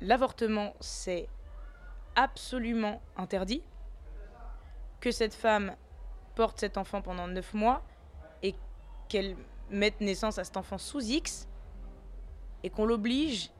l'avortement 0.00 0.74
c'est 0.80 1.28
absolument 2.14 3.00
interdit, 3.16 3.62
que 5.00 5.10
cette 5.10 5.34
femme 5.34 5.74
porte 6.34 6.60
cet 6.60 6.76
enfant 6.76 7.00
pendant 7.00 7.26
9 7.26 7.54
mois 7.54 7.82
et 8.42 8.54
qu'elle 9.08 9.36
mette 9.70 10.00
naissance 10.00 10.38
à 10.38 10.44
cet 10.44 10.56
enfant 10.56 10.78
sous 10.78 11.00
X 11.00 11.48
et 12.62 12.70
qu'on 12.70 12.86
l'oblige 12.86 13.50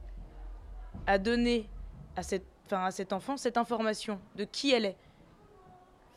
à 1.05 1.17
donner 1.17 1.69
à, 2.15 2.23
cette, 2.23 2.45
enfin, 2.65 2.85
à 2.85 2.91
cet 2.91 3.13
enfant 3.13 3.37
cette 3.37 3.57
information 3.57 4.19
de 4.35 4.43
qui 4.43 4.71
elle 4.71 4.85
est. 4.85 4.97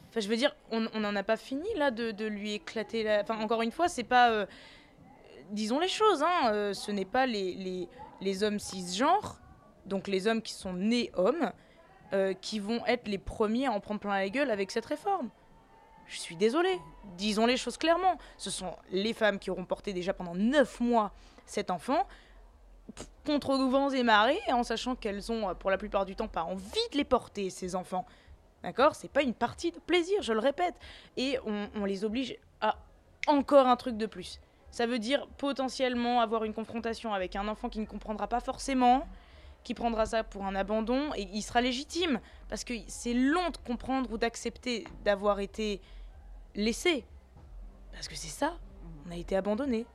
Enfin, 0.09 0.20
je 0.20 0.29
veux 0.29 0.37
dire, 0.37 0.55
on 0.72 0.81
n'en 0.81 1.14
a 1.14 1.22
pas 1.22 1.37
fini 1.37 1.68
là 1.76 1.90
de, 1.90 2.11
de 2.11 2.26
lui 2.26 2.55
éclater 2.55 3.05
la... 3.05 3.20
Enfin, 3.20 3.38
encore 3.40 3.62
une 3.62 3.70
fois, 3.70 3.88
c'est 3.88 4.03
pas... 4.03 4.31
euh, 4.31 4.46
disons 5.53 5.79
les 5.79 5.88
choses, 5.88 6.22
hein, 6.22 6.53
euh, 6.53 6.74
ce 6.74 6.90
n'est 6.90 7.05
pas 7.05 7.26
les, 7.26 7.55
les, 7.55 7.88
les 8.20 8.42
hommes 8.42 8.59
cisgenres, 8.59 9.40
donc 9.87 10.09
les 10.09 10.26
hommes 10.26 10.42
qui 10.42 10.53
sont 10.53 10.72
nés 10.72 11.12
hommes, 11.14 11.53
euh, 12.12 12.35
qui 12.35 12.59
vont 12.59 12.85
être 12.87 13.07
les 13.07 13.18
premiers 13.18 13.66
à 13.66 13.72
en 13.72 13.79
prendre 13.79 14.00
plein 14.00 14.11
la 14.11 14.29
gueule 14.29 14.50
avec 14.50 14.72
cette 14.72 14.87
réforme. 14.87 15.31
Je 16.11 16.18
suis 16.18 16.35
désolée, 16.35 16.81
disons 17.16 17.46
les 17.46 17.57
choses 17.57 17.77
clairement. 17.77 18.18
Ce 18.37 18.51
sont 18.51 18.75
les 18.90 19.12
femmes 19.12 19.38
qui 19.38 19.49
auront 19.49 19.64
porté 19.64 19.92
déjà 19.92 20.12
pendant 20.12 20.35
9 20.35 20.81
mois 20.81 21.12
cet 21.46 21.70
enfant, 21.70 22.05
contre 23.25 23.55
vents 23.55 23.90
et 23.90 24.03
marées, 24.03 24.40
en 24.49 24.64
sachant 24.64 24.96
qu'elles 24.96 25.31
ont, 25.31 25.49
euh, 25.49 25.55
pour 25.55 25.70
la 25.70 25.79
plupart 25.79 26.05
du 26.05 26.16
temps, 26.16 26.27
pas 26.27 26.42
envie 26.42 26.88
de 26.92 26.96
les 26.96 27.05
porter, 27.05 27.49
ces 27.49 27.77
enfants. 27.77 28.05
D'accord? 28.64 28.96
C'est 28.96 29.11
pas 29.11 29.23
une 29.23 29.35
partie 29.35 29.70
de 29.70 29.79
plaisir, 29.79 30.20
je 30.23 30.33
le 30.33 30.40
répète. 30.40 30.75
Et 31.16 31.38
on, 31.46 31.68
on 31.77 31.85
les 31.85 32.05
oblige 32.05 32.37
à 32.61 32.77
encore 33.29 33.68
un 33.68 33.77
truc 33.77 33.96
de 33.96 34.07
plus. 34.07 34.40
Ça 34.73 34.87
veut 34.87 34.99
dire 34.99 35.29
potentiellement 35.38 36.20
avoir 36.20 36.42
une 36.42 36.55
confrontation 36.55 37.14
avec 37.14 37.37
un 37.37 37.46
enfant 37.46 37.68
qui 37.68 37.79
ne 37.79 37.87
comprendra 37.87 38.27
pas 38.27 38.40
forcément, 38.40 39.07
qui 39.62 39.75
prendra 39.75 40.07
ça 40.07 40.25
pour 40.25 40.44
un 40.44 40.57
abandon, 40.57 41.12
et 41.14 41.29
il 41.33 41.42
sera 41.42 41.61
légitime, 41.61 42.20
parce 42.49 42.64
que 42.64 42.75
c'est 42.88 43.14
long 43.14 43.51
de 43.51 43.59
comprendre 43.59 44.11
ou 44.12 44.18
d'accepter 44.18 44.85
d'avoir 45.05 45.38
été 45.38 45.81
laissé. 46.54 47.04
Parce 47.92 48.08
que 48.08 48.14
c'est 48.14 48.28
ça, 48.28 48.56
on 49.06 49.10
a 49.10 49.16
été 49.16 49.36
abandonné. 49.36 49.86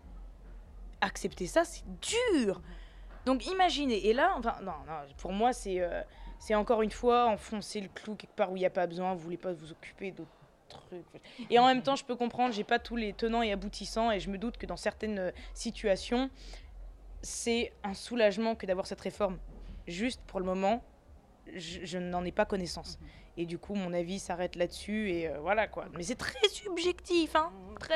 Accepter 1.01 1.47
ça, 1.47 1.63
c'est 1.63 1.83
dur. 2.01 2.61
Donc 3.25 3.47
imaginez, 3.47 4.07
et 4.07 4.13
là, 4.13 4.35
enfin, 4.37 4.55
non, 4.61 4.73
non, 4.87 4.99
pour 5.17 5.31
moi, 5.31 5.51
c'est 5.53 5.81
euh, 5.81 6.01
encore 6.51 6.83
une 6.83 6.91
fois 6.91 7.25
enfoncer 7.27 7.81
le 7.81 7.87
clou 7.87 8.15
quelque 8.15 8.35
part 8.35 8.51
où 8.51 8.55
il 8.55 8.59
n'y 8.59 8.65
a 8.65 8.71
pas 8.71 8.85
besoin, 8.85 9.13
vous 9.13 9.19
voulez 9.19 9.37
pas 9.37 9.53
vous 9.53 9.71
occuper 9.71 10.11
d'autres 10.11 10.29
trucs. 10.69 11.05
Et 11.49 11.57
en 11.57 11.65
même 11.65 11.81
temps, 11.81 11.95
je 11.95 12.05
peux 12.05 12.15
comprendre, 12.15 12.53
j'ai 12.53 12.63
pas 12.63 12.79
tous 12.79 12.95
les 12.95 13.13
tenants 13.13 13.41
et 13.41 13.51
aboutissants, 13.51 14.11
et 14.11 14.19
je 14.19 14.29
me 14.29 14.37
doute 14.37 14.57
que 14.57 14.65
dans 14.65 14.77
certaines 14.77 15.19
euh, 15.19 15.31
situations, 15.53 16.29
c'est 17.21 17.73
un 17.83 17.95
soulagement 17.95 18.53
que 18.55 18.67
d'avoir 18.67 18.85
cette 18.85 19.01
réforme. 19.01 19.39
Juste 19.87 20.21
pour 20.27 20.39
le 20.39 20.45
moment, 20.45 20.83
je 21.55 21.97
n'en 21.97 22.23
ai 22.23 22.31
pas 22.31 22.45
connaissance. 22.45 22.99
Et 23.37 23.45
du 23.45 23.57
coup, 23.57 23.75
mon 23.75 23.93
avis 23.93 24.19
s'arrête 24.19 24.55
là-dessus, 24.55 25.11
et 25.11 25.27
euh, 25.27 25.39
voilà 25.41 25.67
quoi. 25.67 25.85
Mais 25.97 26.03
c'est 26.03 26.15
très 26.15 26.47
subjectif, 26.49 27.35
hein 27.35 27.51
Très 27.79 27.95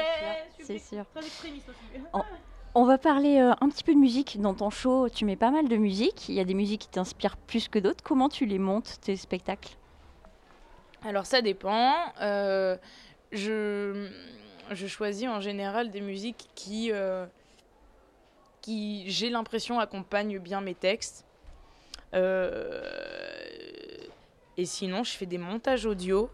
C'est 0.58 0.64
subjectif. 0.64 0.90
sûr. 0.90 1.06
Très 1.14 1.26
extrémiste 1.26 1.70
aussi. 1.70 2.02
On 2.76 2.86
va 2.86 2.98
parler 3.00 3.40
euh, 3.40 3.54
un 3.62 3.70
petit 3.70 3.84
peu 3.84 3.94
de 3.94 4.00
musique. 4.00 4.40
Dans 4.40 4.54
ton 4.54 4.70
show, 4.70 5.10
tu 5.10 5.26
mets 5.26 5.36
pas 5.36 5.50
mal 5.50 5.68
de 5.68 5.76
musique. 5.76 6.30
Il 6.30 6.36
y 6.36 6.40
a 6.40 6.44
des 6.44 6.54
musiques 6.54 6.82
qui 6.82 6.90
t'inspirent 6.90 7.36
plus 7.38 7.68
que 7.68 7.80
d'autres. 7.80 8.04
Comment 8.04 8.30
tu 8.30 8.46
les 8.46 8.60
montes, 8.60 9.00
tes 9.02 9.16
spectacles? 9.16 9.76
Alors 11.04 11.26
ça 11.26 11.42
dépend. 11.42 11.96
Euh, 12.22 12.78
je, 13.32 14.08
je 14.70 14.86
choisis 14.88 15.28
en 15.28 15.40
général 15.40 15.90
des 15.90 16.02
musiques 16.02 16.48
qui, 16.54 16.92
euh, 16.92 17.26
qui 18.62 19.10
j'ai 19.10 19.30
l'impression, 19.32 19.80
accompagnent 19.80 20.38
bien 20.38 20.62
mes 20.62 20.76
textes. 20.76 21.26
Et 24.60 24.66
sinon, 24.66 25.06
je 25.06 25.12
fais 25.12 25.26
des 25.26 25.38
montages 25.38 25.86
audio 25.86 26.30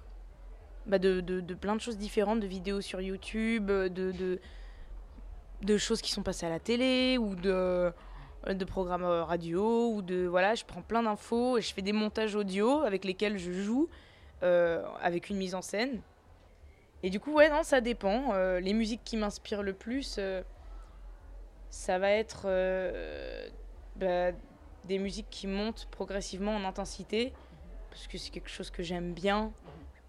bah, 0.87 0.97
de, 0.97 1.21
plein 1.53 1.75
de 1.75 1.79
choses 1.79 1.99
différentes, 1.99 2.39
de 2.39 2.47
vidéos 2.47 2.81
sur 2.81 2.99
YouTube, 2.99 3.67
de, 3.67 4.39
choses 5.77 6.01
qui 6.01 6.09
sont 6.09 6.23
passées 6.23 6.47
à 6.47 6.49
la 6.49 6.59
télé 6.59 7.19
ou 7.19 7.35
de, 7.35 7.93
programmes 8.65 9.03
euh, 9.03 9.23
radio 9.23 9.91
ou 9.91 10.01
de 10.01 10.25
voilà, 10.25 10.55
je 10.55 10.65
prends 10.65 10.81
plein 10.81 11.03
d'infos 11.03 11.59
et 11.59 11.61
je 11.61 11.71
fais 11.71 11.83
des 11.83 11.93
montages 11.93 12.33
audio 12.33 12.79
avec 12.79 13.05
lesquels 13.05 13.37
je 13.37 13.51
joue 13.51 13.89
euh, 14.41 14.83
avec 15.03 15.29
une 15.29 15.37
mise 15.37 15.53
en 15.53 15.61
scène. 15.61 16.01
Et 17.03 17.11
du 17.11 17.19
coup, 17.19 17.31
ouais, 17.31 17.51
non, 17.51 17.61
ça 17.61 17.79
dépend. 17.79 18.33
Euh, 18.33 18.59
les 18.59 18.73
musiques 18.73 19.03
qui 19.05 19.17
m'inspirent 19.17 19.61
le 19.61 19.73
plus, 19.73 20.19
ça 21.69 21.99
va 21.99 22.09
être 22.09 22.47
bah, 23.97 24.31
des 24.85 24.97
musiques 24.97 25.29
qui 25.29 25.45
montent 25.45 25.87
progressivement 25.91 26.55
en 26.55 26.63
intensité, 26.63 27.31
parce 27.95 28.07
que 28.07 28.17
c'est 28.17 28.29
quelque 28.29 28.49
chose 28.49 28.71
que 28.71 28.83
j'aime 28.83 29.13
bien. 29.13 29.53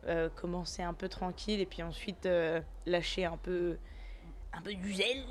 Euh, 0.09 0.29
commencer 0.35 0.83
un 0.83 0.93
peu 0.93 1.09
tranquille 1.09 1.61
et 1.61 1.67
puis 1.67 1.83
ensuite 1.83 2.27
euh, 2.27 2.61
lâcher 2.85 3.25
un 3.25 3.37
peu, 3.37 3.77
un 4.53 4.61
peu 4.61 4.75
du 4.75 4.93
zèle. 4.93 5.25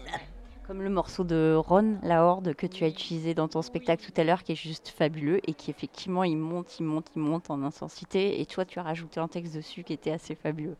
Comme 0.65 0.81
le 0.81 0.89
morceau 0.89 1.25
de 1.25 1.53
Ron, 1.55 1.97
La 2.01 2.23
Horde, 2.23 2.53
que 2.53 2.65
tu 2.65 2.85
as 2.85 2.87
utilisé 2.87 3.33
dans 3.33 3.49
ton 3.49 3.61
spectacle 3.61 4.05
tout 4.05 4.19
à 4.19 4.23
l'heure, 4.23 4.43
qui 4.43 4.53
est 4.53 4.55
juste 4.55 4.87
fabuleux 4.87 5.39
et 5.47 5.53
qui 5.53 5.69
effectivement, 5.69 6.23
il 6.23 6.37
monte, 6.37 6.79
il 6.79 6.83
monte, 6.83 7.07
il 7.15 7.21
monte 7.21 7.49
en 7.49 7.61
intensité. 7.61 8.39
Et 8.39 8.45
toi, 8.45 8.63
tu 8.63 8.79
as 8.79 8.83
rajouté 8.83 9.19
un 9.19 9.27
texte 9.27 9.53
dessus 9.53 9.83
qui 9.83 9.93
était 9.93 10.11
assez 10.11 10.33
fabuleux. 10.33 10.77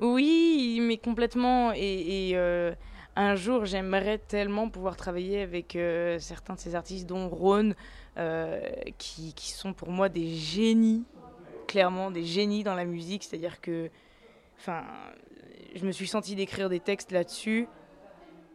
Oui, 0.00 0.78
mais 0.80 0.96
complètement. 0.96 1.72
Et, 1.74 2.30
et, 2.30 2.36
euh, 2.36 2.74
un 3.16 3.34
jour, 3.34 3.64
j'aimerais 3.64 4.18
tellement 4.18 4.68
pouvoir 4.68 4.96
travailler 4.96 5.40
avec 5.40 5.74
euh, 5.74 6.18
certains 6.18 6.54
de 6.54 6.60
ces 6.60 6.74
artistes, 6.74 7.06
dont 7.06 7.28
Ron, 7.28 7.72
euh, 8.18 8.60
qui, 8.98 9.32
sont 9.38 9.72
pour 9.72 9.90
moi 9.90 10.10
des 10.10 10.34
génies, 10.34 11.04
clairement 11.66 12.10
des 12.10 12.24
génies 12.24 12.62
dans 12.62 12.74
la 12.74 12.84
musique. 12.84 13.24
C'est-à-dire 13.24 13.60
que, 13.60 13.90
je 14.66 15.84
me 15.84 15.92
suis 15.92 16.06
sentie 16.06 16.34
d'écrire 16.34 16.68
des 16.68 16.80
textes 16.80 17.12
là-dessus 17.12 17.68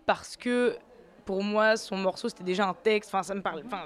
parce 0.06 0.38
que 0.38 0.78
pour 1.26 1.44
moi, 1.44 1.78
son 1.78 1.98
morceau 1.98 2.30
c'était 2.30 2.44
déjà 2.44 2.68
un 2.68 2.74
texte. 2.74 3.10
Enfin, 3.14 3.24
ça 3.24 3.36
me 3.36 3.42
parle. 3.42 3.64
Enfin, 3.66 3.86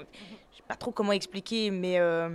je 0.52 0.56
sais 0.56 0.62
pas 0.66 0.76
trop 0.76 0.90
comment 0.90 1.12
expliquer, 1.12 1.70
mais 1.70 1.98
euh, 1.98 2.30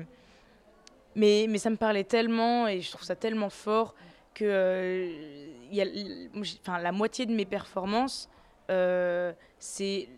mais 1.15 1.47
mais 1.49 1.57
ça 1.57 1.71
me 1.71 1.77
parlait 1.77 2.03
tellement 2.03 2.67
et 2.67 2.81
je 2.81 2.91
trouve 2.91 3.03
ça 3.03 3.15
tellement 3.15 3.49
fort 3.49 3.95
que 4.33 4.45
euh, 4.45 6.27
la 6.67 6.91
moitié 6.91 7.25
de 7.25 7.33
mes 7.33 7.45
performances, 7.45 8.29
euh, 8.69 9.33
c'est 9.59 10.09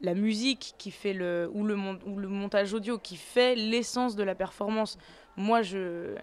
la 0.00 0.14
musique 0.14 0.74
qui 0.78 0.90
fait 0.90 1.12
le 1.12 1.50
ou 1.52 1.64
le 1.64 1.76
montage 1.76 2.72
audio 2.72 2.98
qui 2.98 3.16
fait 3.16 3.54
l'essence 3.54 4.16
de 4.16 4.22
la 4.22 4.34
performance. 4.34 4.98
Moi, 5.36 5.62
je 5.62 6.16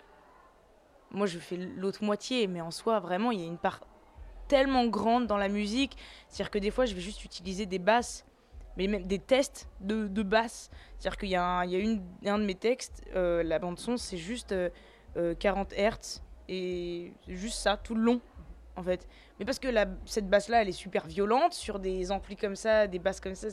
moi 1.12 1.26
je 1.26 1.40
fais 1.40 1.58
l'autre 1.58 2.04
moitié, 2.04 2.48
mais 2.48 2.62
en 2.62 2.72
soi, 2.72 3.00
vraiment, 3.00 3.32
il 3.32 3.40
y 3.40 3.44
a 3.44 3.48
une 3.48 3.58
part 3.58 3.82
tellement 4.48 4.86
grande 4.88 5.28
dans 5.28 5.38
la 5.38 5.50
musique, 5.50 5.98
c'est-à-dire 6.28 6.52
que 6.52 6.60
des 6.60 6.72
fois, 6.72 6.86
je 6.86 6.96
vais 6.96 7.02
juste 7.02 7.24
utiliser 7.26 7.66
des 7.66 7.80
basses, 7.80 8.26
mais 8.78 8.88
même 8.88 9.06
des 9.06 9.20
tests 9.20 9.68
de, 9.82 10.24
basses. 10.24 10.70
C'est-à-dire 10.98 11.18
qu'il 11.18 11.30
y 11.30 11.36
a, 11.36 11.44
un, 11.44 11.66
il 11.66 12.02
y 12.22 12.30
a 12.30 12.34
un 12.34 12.40
de 12.40 12.46
mes 12.46 12.56
textes, 12.56 13.04
euh, 13.16 13.44
la 13.44 13.60
bande 13.60 13.80
son, 13.80 13.98
c'est 13.98 14.18
juste 14.18 14.52
euh, 14.52 14.70
euh, 15.18 15.36
40 15.36 15.74
Hz 15.74 16.22
et 16.48 17.14
c'est 17.26 17.36
juste 17.36 17.60
ça 17.60 17.78
tout 17.78 17.96
le 17.96 18.02
long 18.02 18.22
en 18.76 18.84
fait. 18.84 19.08
Mais 19.40 19.46
parce 19.46 19.60
que 19.60 19.68
la, 19.68 19.86
cette 20.06 20.30
basse 20.30 20.50
là 20.50 20.62
elle 20.62 20.70
est 20.70 20.74
super 20.74 21.06
violente 21.08 21.54
sur 21.54 21.80
des 21.80 22.12
amplis 22.12 22.36
comme 22.36 22.56
ça 22.56 22.88
des 22.88 23.00
basses 23.00 23.20
comme 23.20 23.36
ça 23.36 23.48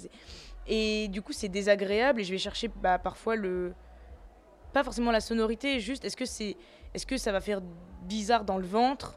et 0.67 1.09
du 1.09 1.23
coup 1.23 1.33
c'est 1.33 1.49
désagréable 1.49 2.21
et 2.21 2.25
je 2.25 2.31
vais 2.31 2.39
chercher 2.39 2.69
bah, 2.69 2.99
parfois 2.99 3.37
le 3.37 3.75
pas 4.73 4.85
forcément 4.85 5.11
la 5.11 5.21
sonorité 5.21 5.81
juste 5.81 6.05
est-ce 6.05 6.17
que 6.17 6.25
c'est 6.25 6.57
est-ce 6.95 7.07
que 7.07 7.17
ça 7.17 7.33
va 7.33 7.41
faire 7.41 7.61
bizarre 8.03 8.45
dans 8.45 8.59
le 8.59 8.67
ventre 8.67 9.17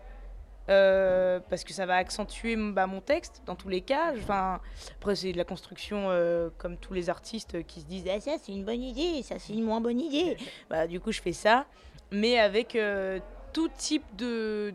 euh, 0.70 1.40
parce 1.50 1.64
que 1.64 1.72
ça 1.72 1.86
va 1.86 1.96
accentuer 1.96 2.58
bah, 2.58 2.88
mon 2.88 3.00
texte 3.00 3.42
dans 3.46 3.56
tous 3.56 3.70
les 3.70 3.80
cas. 3.80 4.12
Enfin 4.18 4.60
après 4.98 5.16
c'est 5.16 5.32
de 5.32 5.38
la 5.38 5.46
construction 5.46 6.08
euh, 6.10 6.50
comme 6.58 6.76
tous 6.78 6.94
les 6.94 7.10
artistes 7.10 7.66
qui 7.66 7.82
se 7.82 7.86
disent 7.86 8.04
ah, 8.14 8.20
ça 8.20 8.32
c'est 8.42 8.52
une 8.52 8.66
bonne 8.66 8.84
idée 8.84 9.24
ça 9.24 9.40
c'est 9.40 9.54
une 9.54 9.64
moins 9.64 9.82
bonne 9.82 10.02
idée. 10.02 10.38
Bah, 10.70 10.88
du 10.88 11.00
coup 11.00 11.12
je 11.12 11.22
fais 11.22 11.34
ça 11.34 11.66
mais 12.12 12.38
avec 12.38 12.76
euh, 12.76 13.20
tout 13.58 13.70
type 13.76 14.06
de, 14.16 14.72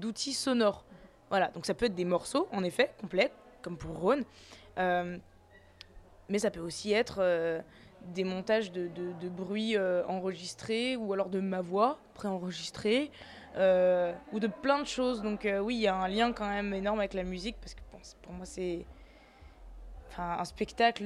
d'outils 0.00 0.32
sonores. 0.32 0.86
Voilà, 1.28 1.48
donc 1.48 1.66
ça 1.66 1.74
peut 1.74 1.84
être 1.84 1.94
des 1.94 2.06
morceaux, 2.06 2.48
en 2.52 2.64
effet, 2.64 2.90
complets, 2.98 3.30
comme 3.60 3.76
pour 3.76 3.98
Ron, 3.98 4.22
Euh, 4.78 5.18
mais 6.30 6.38
ça 6.38 6.50
peut 6.50 6.60
aussi 6.60 6.92
être 6.92 7.18
euh, 7.20 7.60
des 8.14 8.24
montages 8.24 8.72
de 8.72 9.28
bruits 9.28 9.76
euh, 9.76 10.06
enregistrés 10.06 10.96
ou 10.96 11.12
alors 11.12 11.28
de 11.28 11.38
ma 11.38 11.60
voix 11.60 11.98
préenregistrée. 12.14 13.10
ou 14.32 14.40
de 14.40 14.48
plein 14.62 14.80
de 14.80 14.86
choses. 14.86 15.20
Donc 15.20 15.46
oui, 15.62 15.74
il 15.74 15.82
y 15.82 15.86
a 15.86 15.94
un 15.94 16.08
lien 16.08 16.32
quand 16.32 16.48
même 16.48 16.72
énorme 16.72 17.00
avec 17.00 17.12
la 17.12 17.24
musique 17.24 17.56
parce 17.60 17.74
que 17.74 17.82
pour 18.22 18.32
moi 18.32 18.46
c'est 18.46 18.86
Enfin, 20.08 20.36
un 20.38 20.44
spectacle, 20.44 21.04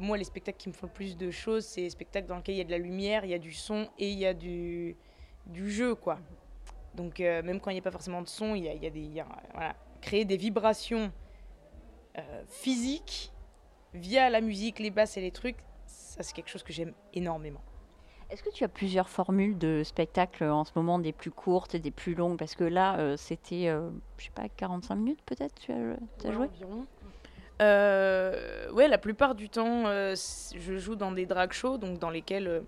moi 0.00 0.16
les 0.18 0.24
spectacles 0.24 0.58
qui 0.58 0.68
me 0.68 0.74
font 0.74 0.86
le 0.86 0.92
plus 0.92 1.16
de 1.16 1.30
choses, 1.30 1.64
c'est 1.64 1.80
les 1.80 1.90
spectacles 1.90 2.28
dans 2.28 2.36
lesquels 2.36 2.56
il 2.56 2.58
y 2.58 2.66
a 2.68 2.70
de 2.72 2.76
la 2.78 2.84
lumière, 2.88 3.24
il 3.24 3.30
y 3.30 3.34
a 3.34 3.38
du 3.38 3.54
son 3.54 3.88
et 3.98 4.10
il 4.10 4.18
y 4.18 4.26
a 4.26 4.34
du, 4.34 4.96
du 5.48 5.70
jeu, 5.70 5.94
quoi. 5.94 6.18
Donc 6.94 7.18
même 7.20 7.60
quand 7.60 7.70
il 7.70 7.74
n'y 7.74 7.80
a 7.80 7.82
pas 7.82 7.90
forcément 7.90 8.22
de 8.22 8.28
son, 8.28 8.54
il 8.54 8.64
y 8.64 8.68
a, 8.68 8.74
il 8.74 8.82
y 8.82 8.86
a 8.86 8.90
des... 8.90 9.24
voilà. 9.52 9.74
Créer 10.00 10.24
des 10.24 10.36
vibrations 10.36 11.12
physiques 12.48 13.32
via 13.94 14.30
la 14.30 14.40
musique, 14.40 14.78
les 14.78 14.90
basses 14.90 15.16
et 15.16 15.20
les 15.20 15.30
trucs, 15.30 15.56
ça 15.86 16.22
c'est 16.22 16.34
quelque 16.34 16.50
chose 16.50 16.62
que 16.62 16.72
j'aime 16.72 16.92
énormément. 17.14 17.60
Est-ce 18.30 18.42
que 18.42 18.50
tu 18.50 18.62
as 18.62 18.68
plusieurs 18.68 19.08
formules 19.08 19.56
de 19.56 19.82
spectacle 19.84 20.44
en 20.44 20.64
ce 20.64 20.72
moment, 20.76 20.98
des 20.98 21.12
plus 21.12 21.30
courtes 21.30 21.74
et 21.74 21.78
des 21.78 21.90
plus 21.90 22.14
longues? 22.14 22.36
Parce 22.36 22.54
que 22.54 22.64
là, 22.64 22.98
euh, 22.98 23.16
c'était, 23.16 23.68
euh, 23.68 23.88
je 24.18 24.24
sais 24.24 24.30
pas, 24.34 24.48
45 24.50 24.94
minutes 24.96 25.22
peut-être 25.24 25.54
tu 25.54 25.72
as, 25.72 26.32
joué? 26.32 26.48
euh, 27.62 28.70
Ouais, 28.72 28.86
la 28.86 28.98
plupart 28.98 29.34
du 29.34 29.48
temps, 29.48 29.84
je 29.86 30.76
joue 30.76 30.94
dans 30.94 31.12
des 31.12 31.24
drag 31.24 31.52
shows, 31.52 31.78
donc 31.78 31.98
dans 31.98 32.10
lesquels 32.10 32.64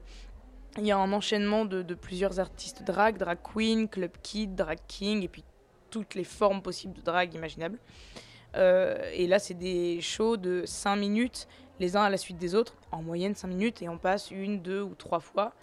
il 0.79 0.87
y 0.87 0.93
a 0.93 0.99
un 0.99 1.13
enchaînement 1.13 1.65
de, 1.65 1.95
plusieurs 1.95 2.39
artistes 2.41 2.83
drag, 2.85 3.19
drag 3.19 3.39
queen, 3.43 3.89
club 3.89 4.13
kid, 4.23 4.55
drag 4.55 4.79
king, 4.87 5.23
et 5.23 5.29
puis 5.29 5.45
toutes 5.91 6.15
les 6.15 6.25
formes 6.25 6.63
possibles 6.63 6.95
de 6.95 7.03
drag 7.03 7.35
imaginables. 7.35 7.79
et 8.55 9.27
là, 9.27 9.39
c'est 9.39 9.55
des 9.55 10.01
shows 10.01 10.37
de 10.37 10.63
5 10.65 10.97
minutes 10.97 11.49
les 11.81 11.97
uns 11.97 12.03
à 12.03 12.11
la 12.11 12.19
suite 12.19 12.37
des 12.37 12.55
autres, 12.55 12.77
en 12.93 13.03
moyenne 13.03 13.35
5 13.35 13.49
minutes, 13.49 13.83
et 13.83 13.89
on 13.89 13.99
passe 13.99 14.31
une, 14.31 14.61
deux 14.61 14.83
ou 14.83 14.95
trois 14.95 15.21
fois. 15.21 15.55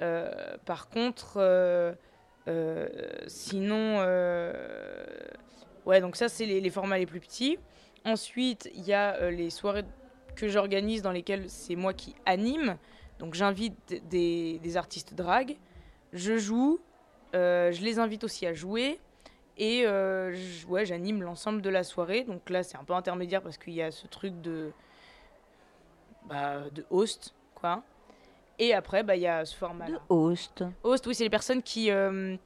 Euh, 0.00 0.30
par 0.64 0.88
contre, 0.88 1.34
euh, 1.36 1.92
euh, 2.46 2.88
sinon, 3.26 3.98
ouais, 5.84 6.00
donc 6.00 6.16
ça, 6.16 6.28
c'est 6.28 6.46
les, 6.46 6.70
formats 6.70 6.98
les 6.98 7.06
plus 7.06 7.20
petits. 7.20 7.58
Ensuite, 8.04 8.70
il 8.74 8.84
y 8.84 8.92
a 8.92 9.30
les 9.30 9.50
soirées 9.50 9.84
que 10.36 10.48
j'organise 10.48 11.02
dans 11.02 11.10
lesquelles 11.10 11.50
c'est 11.50 11.74
moi 11.74 11.92
qui 11.92 12.14
anime. 12.24 12.78
Donc 13.18 13.34
j'invite 13.34 14.02
des, 14.08 14.76
artistes 14.76 15.14
drag, 15.14 15.56
je 16.12 16.38
joue, 16.38 16.80
je 17.32 17.82
les 17.82 17.98
invite 17.98 18.24
aussi 18.24 18.46
à 18.46 18.54
jouer. 18.54 18.98
Et 19.56 19.86
ouais, 20.68 20.86
j'anime 20.86 21.22
l'ensemble 21.22 21.62
de 21.62 21.70
la 21.70 21.82
soirée. 21.82 22.24
Donc 22.24 22.48
là, 22.48 22.62
c'est 22.62 22.76
un 22.76 22.84
peu 22.84 22.94
intermédiaire 22.94 23.42
parce 23.42 23.58
qu'il 23.58 23.74
y 23.74 23.82
a 23.82 23.90
ce 23.90 24.06
truc 24.06 24.40
de, 24.40 24.70
bah, 26.28 26.62
de 26.72 26.84
host, 26.90 27.34
quoi. 27.54 27.82
Et 28.58 28.74
après, 28.74 29.02
bah, 29.02 29.16
il 29.16 29.22
y 29.22 29.26
a 29.26 29.44
ce 29.44 29.56
format. 29.56 29.86
De 29.86 29.98
host. 30.08 30.64
Host, 30.82 31.06
oui, 31.06 31.14
c'est 31.14 31.24
les 31.24 31.30
personnes 31.30 31.62
qui, 31.62 31.90
euh, 31.90 32.36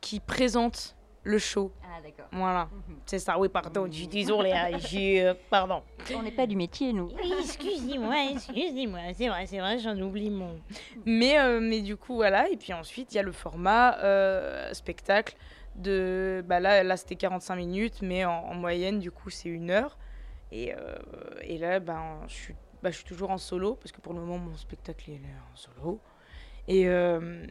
qui 0.00 0.20
présentent 0.20 0.96
le 1.24 1.38
show. 1.38 1.72
Ah, 1.82 2.00
d'accord. 2.02 2.26
Voilà. 2.32 2.68
Mhm. 2.72 2.96
C'est 3.06 3.18
ça, 3.18 3.38
oui, 3.38 3.48
pardon, 3.48 3.86
je 3.86 3.96
suis 3.96 4.08
désolée, 4.08 4.52
euh, 4.54 5.34
pardon. 5.50 5.82
On 6.14 6.22
n'est 6.22 6.30
pas 6.30 6.46
du 6.46 6.56
métier, 6.56 6.92
nous. 6.92 7.08
Oui, 7.08 7.32
excusez-moi, 7.40 8.14
excusez-moi, 8.32 9.00
c'est 9.14 9.28
vrai, 9.28 9.46
c'est 9.46 9.58
vrai, 9.58 9.78
j'en 9.78 9.98
oublie 10.00 10.30
mon. 10.30 10.60
Mais, 11.04 11.38
euh, 11.38 11.60
mais 11.60 11.80
du 11.80 11.96
coup, 11.96 12.14
voilà, 12.14 12.48
et 12.48 12.56
puis 12.56 12.72
ensuite, 12.72 13.12
il 13.12 13.16
y 13.16 13.20
a 13.20 13.22
le 13.22 13.32
format 13.32 13.98
spectacle 14.72 15.36
de. 15.76 16.44
Bah 16.46 16.60
là, 16.60 16.82
là 16.82 16.96
c'était 16.96 17.16
45 17.16 17.56
minutes, 17.56 18.02
mais 18.02 18.24
en, 18.24 18.32
en 18.32 18.54
moyenne, 18.54 18.98
du 18.98 19.10
coup, 19.10 19.30
c'est 19.30 19.48
une 19.48 19.70
heure. 19.70 19.96
Et, 20.50 20.74
euh, 20.74 20.96
et 21.42 21.58
là, 21.58 21.80
ben, 21.80 22.20
je, 22.26 22.34
suis, 22.34 22.54
bah, 22.82 22.90
je 22.90 22.96
suis 22.96 23.04
toujours 23.04 23.30
en 23.30 23.38
solo, 23.38 23.74
parce 23.74 23.92
que 23.92 24.00
pour 24.00 24.14
le 24.14 24.20
moment, 24.20 24.38
mon 24.38 24.56
spectacle 24.56 25.10
est 25.10 25.16
en 25.16 25.56
solo. 25.56 26.00
Et, 26.68 26.88
euh, 26.88 27.44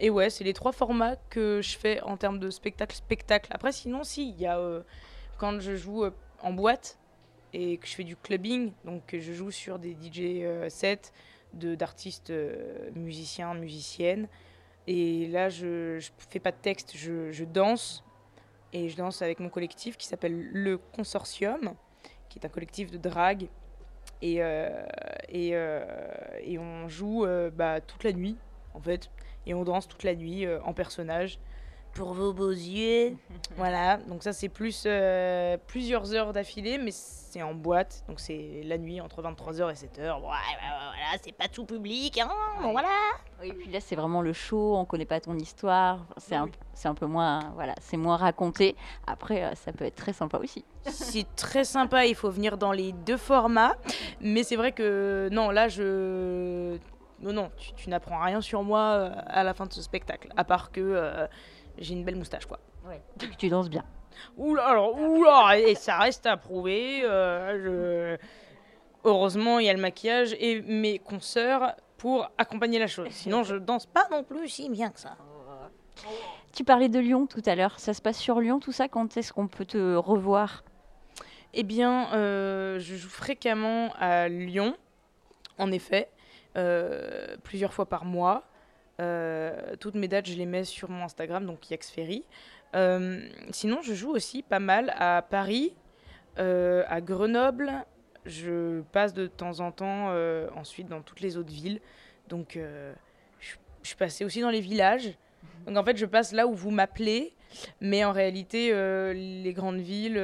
et 0.00 0.10
ouais, 0.10 0.30
c'est 0.30 0.44
les 0.44 0.52
trois 0.52 0.72
formats 0.72 1.16
que 1.30 1.60
je 1.62 1.78
fais 1.78 2.00
en 2.02 2.16
termes 2.16 2.38
de 2.38 2.50
spectacle-spectacle. 2.50 3.50
Après, 3.52 3.72
sinon, 3.72 4.04
si, 4.04 4.28
il 4.28 4.40
y 4.40 4.46
a 4.46 4.58
euh, 4.58 4.82
quand 5.38 5.60
je 5.60 5.74
joue 5.74 6.04
en 6.42 6.52
boîte 6.52 6.98
et 7.52 7.78
que 7.78 7.86
je 7.86 7.94
fais 7.94 8.04
du 8.04 8.16
clubbing, 8.16 8.72
donc 8.84 9.16
je 9.16 9.32
joue 9.32 9.50
sur 9.50 9.78
des 9.78 9.92
DJ 9.92 10.68
sets 10.68 11.12
d'artistes 11.52 12.32
musiciens, 12.96 13.54
musiciennes. 13.54 14.28
Et 14.88 15.28
là, 15.28 15.48
je 15.48 15.96
ne 15.96 16.00
fais 16.30 16.40
pas 16.40 16.50
de 16.50 16.56
texte, 16.60 16.96
je, 16.96 17.30
je 17.30 17.44
danse. 17.44 18.04
Et 18.72 18.88
je 18.88 18.96
danse 18.96 19.22
avec 19.22 19.38
mon 19.38 19.48
collectif 19.48 19.96
qui 19.96 20.08
s'appelle 20.08 20.48
Le 20.52 20.78
Consortium 20.78 21.76
qui 22.34 22.40
est 22.40 22.46
un 22.46 22.50
collectif 22.50 22.90
de 22.90 22.98
drague. 22.98 23.48
Et, 24.20 24.36
euh, 24.42 24.84
et, 25.28 25.50
euh, 25.52 25.84
et, 26.42 26.58
on 26.58 26.88
joue 26.88 27.24
euh, 27.24 27.50
bah, 27.50 27.80
toute 27.80 28.04
la 28.04 28.12
nuit, 28.12 28.36
en 28.74 28.80
fait. 28.80 29.10
Et 29.46 29.54
on 29.54 29.64
danse 29.64 29.88
toute 29.88 30.02
la 30.02 30.14
nuit 30.14 30.46
en 30.64 30.72
personnage. 30.72 31.38
Pour 31.94 32.12
vos 32.12 32.32
beaux 32.32 32.50
yeux. 32.50 33.16
voilà, 33.56 33.98
donc 33.98 34.24
ça 34.24 34.32
c'est 34.32 34.48
plus 34.48 34.88
plusieurs 35.68 36.12
heures 36.12 36.32
d'affilée, 36.32 36.76
mais 36.76 36.90
c'est 36.90 37.42
en 37.42 37.54
boîte. 37.54 38.04
Donc 38.08 38.18
c'est 38.20 38.62
la 38.64 38.78
nuit 38.78 39.00
entre 39.00 39.22
23h 39.22 39.70
et 39.70 39.74
7h. 39.74 40.20
voilà, 40.20 40.40
c'est 41.22 41.32
pas 41.32 41.48
tout 41.48 41.64
public. 41.64 42.18
Hein, 42.18 42.30
bon, 42.60 42.72
voilà. 42.72 42.88
Oui, 43.40 43.52
puis 43.52 43.70
là 43.70 43.80
c'est 43.80 43.96
vraiment 43.96 44.22
le 44.22 44.32
show, 44.32 44.76
on 44.76 44.84
connaît 44.84 45.04
pas 45.04 45.20
ton 45.20 45.36
histoire. 45.36 46.06
C'est 46.16 46.34
un, 46.34 46.48
un, 46.84 46.94
peu 46.94 47.06
moins, 47.06 47.52
voilà, 47.54 47.74
c'est 47.80 47.96
moins 47.96 48.16
raconté. 48.16 48.74
Après, 49.06 49.54
ça 49.54 49.72
peut 49.72 49.84
être 49.84 49.96
très 49.96 50.12
sympa 50.12 50.38
aussi. 50.38 50.64
C'est 50.86 51.26
très 51.36 51.64
sympa, 51.64 52.06
il 52.06 52.14
faut 52.14 52.30
venir 52.30 52.58
dans 52.58 52.72
les 52.72 52.92
deux 52.92 53.16
formats. 53.16 53.76
Mais 54.20 54.42
c'est 54.42 54.56
vrai 54.56 54.72
que 54.72 55.28
non, 55.30 55.50
là, 55.50 55.68
je. 55.68 56.76
Non, 57.20 57.32
non, 57.32 57.50
tu, 57.76 57.88
n'apprends 57.88 58.20
rien 58.20 58.40
sur 58.40 58.62
moi 58.62 58.80
euh, 58.80 59.10
à 59.26 59.44
la 59.44 59.54
fin 59.54 59.66
de 59.66 59.72
ce 59.72 59.82
spectacle. 59.82 60.28
À 60.36 60.44
part 60.44 60.72
que 60.72 60.80
euh, 60.80 61.26
j'ai 61.78 61.94
une 61.94 62.04
belle 62.04 62.16
moustache, 62.16 62.46
quoi. 62.46 62.58
Ouais. 62.86 63.00
tu 63.38 63.48
danses 63.48 63.70
bien. 63.70 63.84
Oula, 64.36 64.66
alors, 64.66 65.00
oula, 65.00 65.58
et 65.58 65.74
ça 65.74 65.98
reste 65.98 66.26
à 66.26 66.36
prouver. 66.36 67.00
Euh, 67.02 68.16
heureusement, 69.04 69.58
il 69.58 69.66
y 69.66 69.68
a 69.68 69.72
le 69.72 69.80
maquillage 69.80 70.36
et 70.38 70.60
mes 70.62 70.98
consoeurs 70.98 71.74
pour 71.96 72.30
accompagner 72.38 72.78
la 72.78 72.86
chose. 72.86 73.08
Sinon, 73.10 73.42
je 73.42 73.56
danse 73.56 73.86
pas 73.86 74.06
non 74.10 74.22
plus 74.22 74.48
si 74.48 74.68
bien 74.68 74.90
que 74.90 75.00
ça. 75.00 75.16
Tu 76.52 76.64
parlais 76.64 76.88
de 76.88 76.98
Lyon 76.98 77.26
tout 77.26 77.42
à 77.46 77.54
l'heure. 77.54 77.80
Ça 77.80 77.94
se 77.94 78.02
passe 78.02 78.18
sur 78.18 78.40
Lyon, 78.40 78.60
tout 78.60 78.72
ça? 78.72 78.88
Quand 78.88 79.16
est-ce 79.16 79.32
qu'on 79.32 79.48
peut 79.48 79.64
te 79.64 79.96
revoir? 79.96 80.64
Eh 81.52 81.62
bien, 81.62 82.12
euh, 82.12 82.78
je 82.80 82.96
joue 82.96 83.08
fréquemment 83.08 83.92
à 83.98 84.28
Lyon, 84.28 84.76
en 85.58 85.70
effet, 85.70 86.08
euh, 86.56 87.36
plusieurs 87.42 87.72
fois 87.72 87.86
par 87.86 88.04
mois. 88.04 88.44
Euh, 89.00 89.76
toutes 89.80 89.94
mes 89.94 90.08
dates, 90.08 90.26
je 90.26 90.34
les 90.34 90.46
mets 90.46 90.64
sur 90.64 90.90
mon 90.90 91.04
Instagram, 91.04 91.46
donc 91.46 91.70
Yaxferry. 91.70 92.24
sinon, 93.50 93.82
je 93.82 93.94
joue 93.94 94.10
aussi 94.10 94.42
pas 94.42 94.60
mal 94.60 94.92
à 94.96 95.22
Paris, 95.22 95.74
à 96.36 97.00
Grenoble. 97.00 97.72
Je 98.24 98.80
passe 98.92 99.12
de 99.12 99.26
temps 99.26 99.60
en 99.60 99.70
temps 99.70 100.08
ensuite 100.56 100.88
dans 100.88 101.02
toutes 101.02 101.20
les 101.20 101.36
autres 101.36 101.52
villes. 101.52 101.80
Donc, 102.28 102.52
je, 102.54 103.54
je 103.82 103.88
suis 103.88 103.96
passée 103.96 104.24
aussi 104.24 104.40
dans 104.40 104.50
les 104.50 104.60
villages. 104.60 105.16
Donc, 105.66 105.76
en 105.76 105.84
fait, 105.84 105.96
je 105.96 106.06
passe 106.06 106.32
là 106.32 106.46
où 106.46 106.54
vous 106.54 106.70
m'appelez. 106.70 107.32
Mais 107.80 108.04
en 108.04 108.12
réalité, 108.12 108.70
les 109.14 109.52
grandes 109.52 109.80
villes 109.80 110.18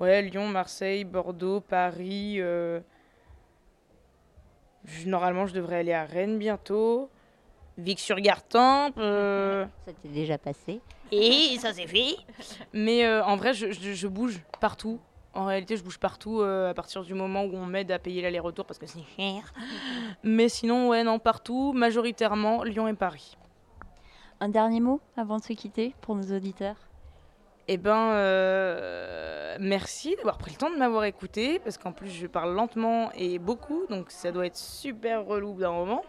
Ouais, 0.00 0.22
Lyon, 0.22 0.46
Marseille, 0.46 1.02
Bordeaux, 1.02 1.60
Paris. 1.60 2.36
Euh, 2.38 2.80
normalement, 5.06 5.46
je 5.46 5.54
devrais 5.54 5.76
aller 5.76 5.92
à 5.92 6.04
Rennes 6.04 6.38
bientôt. 6.38 7.10
Vic-sur-Gartempe. 7.78 8.94
Euh, 8.98 9.64
ça 9.86 9.92
t'est 10.02 10.08
déjà 10.08 10.36
passé. 10.36 10.80
Et 11.12 11.56
ça 11.58 11.72
s'est 11.72 11.86
fait. 11.86 12.16
Mais 12.72 13.04
euh, 13.04 13.24
en 13.24 13.36
vrai, 13.36 13.54
je, 13.54 14.06
bouge 14.08 14.40
partout. 14.60 14.98
En 15.32 15.44
réalité, 15.44 15.76
je 15.76 15.84
bouge 15.84 15.98
partout 15.98 16.40
à 16.42 16.74
partir 16.74 17.04
du 17.04 17.14
moment 17.14 17.44
où 17.44 17.54
on 17.54 17.66
m'aide 17.66 17.92
à 17.92 17.98
payer 17.98 18.22
l'aller-retour 18.22 18.64
parce 18.64 18.78
que 18.78 18.86
c'est 18.86 19.04
cher. 19.16 19.52
Mais 20.24 20.48
sinon, 20.48 20.88
ouais, 20.88 21.04
non, 21.04 21.18
partout, 21.18 21.72
majoritairement 21.72 22.64
Lyon 22.64 22.88
et 22.88 22.94
Paris. 22.94 23.36
Un 24.40 24.48
dernier 24.48 24.80
mot 24.80 25.00
avant 25.16 25.38
de 25.38 25.42
se 25.42 25.52
quitter 25.52 25.94
pour 26.00 26.16
nos 26.16 26.36
auditeurs? 26.36 26.87
Eh 27.70 27.76
ben, 27.76 28.12
euh, 28.12 29.56
merci 29.60 30.16
d'avoir 30.16 30.38
pris 30.38 30.52
le 30.52 30.56
temps 30.56 30.70
de 30.70 30.76
m'avoir 30.76 31.04
écouté, 31.04 31.58
parce 31.58 31.76
qu'en 31.76 31.92
plus 31.92 32.08
je 32.08 32.26
parle 32.26 32.54
lentement 32.54 33.12
et 33.12 33.38
beaucoup, 33.38 33.82
donc 33.90 34.10
ça 34.10 34.32
doit 34.32 34.46
être 34.46 34.56
super 34.56 35.26
relou 35.26 35.52
d'un 35.52 35.72
moment. 35.72 36.02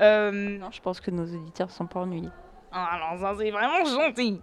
Euh, 0.00 0.30
non, 0.32 0.70
je 0.70 0.80
pense 0.80 1.00
que 1.00 1.10
nos 1.10 1.24
auditeurs 1.24 1.70
sont 1.70 1.86
pas 1.86 2.00
ennuyés. 2.00 2.30
Ah, 2.72 2.88
alors 2.94 3.20
ça 3.20 3.34
c'est 3.38 3.50
vraiment 3.50 3.84
gentil. 3.84 4.40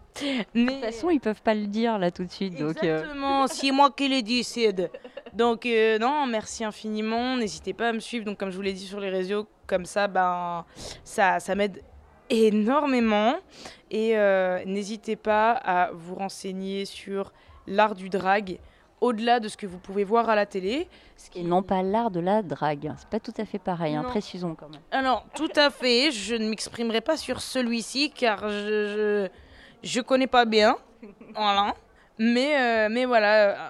Mais... 0.54 0.66
De 0.66 0.70
toute 0.70 0.82
façon, 0.82 1.10
ils 1.10 1.20
peuvent 1.20 1.42
pas 1.42 1.56
le 1.56 1.66
dire 1.66 1.98
là 1.98 2.12
tout 2.12 2.24
de 2.24 2.32
suite. 2.32 2.60
Donc, 2.60 2.84
euh. 2.84 3.00
Exactement, 3.00 3.48
c'est 3.48 3.72
moi 3.72 3.90
qui 3.90 4.08
le 4.08 4.22
décide. 4.22 4.92
Donc 5.34 5.66
non, 6.00 6.28
merci 6.28 6.64
infiniment. 6.64 7.38
N'hésitez 7.38 7.74
pas 7.74 7.90
à 7.90 7.94
me 7.94 8.00
suivre. 8.00 8.24
Donc 8.24 8.38
comme 8.38 8.52
je 8.52 8.56
vous 8.56 8.62
l'ai 8.62 8.74
dit 8.74 8.86
sur 8.86 9.00
les 9.00 9.10
réseaux, 9.10 9.48
comme 9.66 9.86
ça, 9.86 10.08
ben 10.08 10.64
ça, 11.04 11.40
ça 11.40 11.56
m'aide 11.56 11.82
énormément. 12.30 13.36
Et 13.92 14.18
euh, 14.18 14.64
n'hésitez 14.66 15.16
pas 15.16 15.52
à 15.52 15.92
vous 15.94 16.16
renseigner 16.16 16.86
sur 16.86 17.32
l'art 17.68 17.96
du 17.96 18.10
drag 18.10 18.60
au-delà 19.02 19.40
de 19.40 19.48
ce 19.48 19.58
que 19.58 19.68
vous 19.68 19.78
pouvez 19.78 20.04
voir 20.04 20.30
à 20.30 20.36
la 20.36 20.46
télé. 20.46 20.88
Ce 21.18 21.30
Et 21.38 21.44
non 21.44 21.62
pas 21.62 21.82
l'art 21.84 22.12
de 22.12 22.20
la 22.20 22.42
drague. 22.42 22.94
C'est 22.98 23.10
pas 23.10 23.20
tout 23.20 23.34
à 23.38 23.46
fait 23.46 23.60
pareil, 23.60 23.96
hein, 23.96 24.04
précisons 24.04 24.56
quand 24.56 24.70
même. 24.70 24.82
Alors, 24.92 25.26
tout 25.36 25.52
à 25.56 25.70
fait, 25.70 26.12
je 26.12 26.36
ne 26.36 26.50
m'exprimerai 26.50 27.02
pas 27.02 27.18
sur 27.18 27.42
celui-ci 27.42 28.10
car 28.12 28.50
je, 28.50 29.28
je, 29.84 29.88
je 29.88 30.02
connais 30.02 30.28
pas 30.28 30.46
bien. 30.46 30.78
Voilà. 31.36 31.76
Mais, 32.18 32.58
euh, 32.60 32.88
mais 32.90 33.06
voilà, 33.06 33.50
euh, 33.50 33.70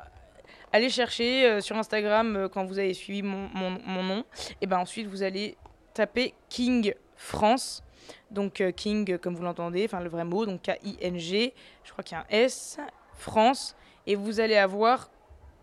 allez 0.71 0.89
chercher 0.89 1.45
euh, 1.45 1.61
sur 1.61 1.75
Instagram 1.75 2.35
euh, 2.35 2.47
quand 2.47 2.63
vous 2.65 2.79
avez 2.79 2.93
suivi 2.93 3.21
mon, 3.23 3.49
mon- 3.53 3.79
mon 3.85 4.03
nom. 4.03 4.23
Et 4.61 4.67
ben 4.67 4.77
ensuite, 4.79 5.07
vous 5.07 5.23
allez 5.23 5.57
taper 5.93 6.33
King 6.49 6.93
France. 7.15 7.81
Donc 8.31 8.61
euh, 8.61 8.71
King, 8.71 9.11
euh, 9.11 9.17
comme 9.17 9.35
vous 9.35 9.43
l'entendez, 9.43 9.85
enfin 9.85 9.99
le 9.99 10.09
vrai 10.09 10.25
mot, 10.25 10.45
donc 10.45 10.61
K-I-N-G, 10.63 11.53
je 11.83 11.91
crois 11.91 12.03
qu'il 12.03 12.17
y 12.17 12.19
a 12.19 12.23
un 12.23 12.27
S, 12.29 12.77
France. 13.13 13.75
Et 14.07 14.15
vous 14.15 14.39
allez 14.39 14.57
avoir 14.57 15.09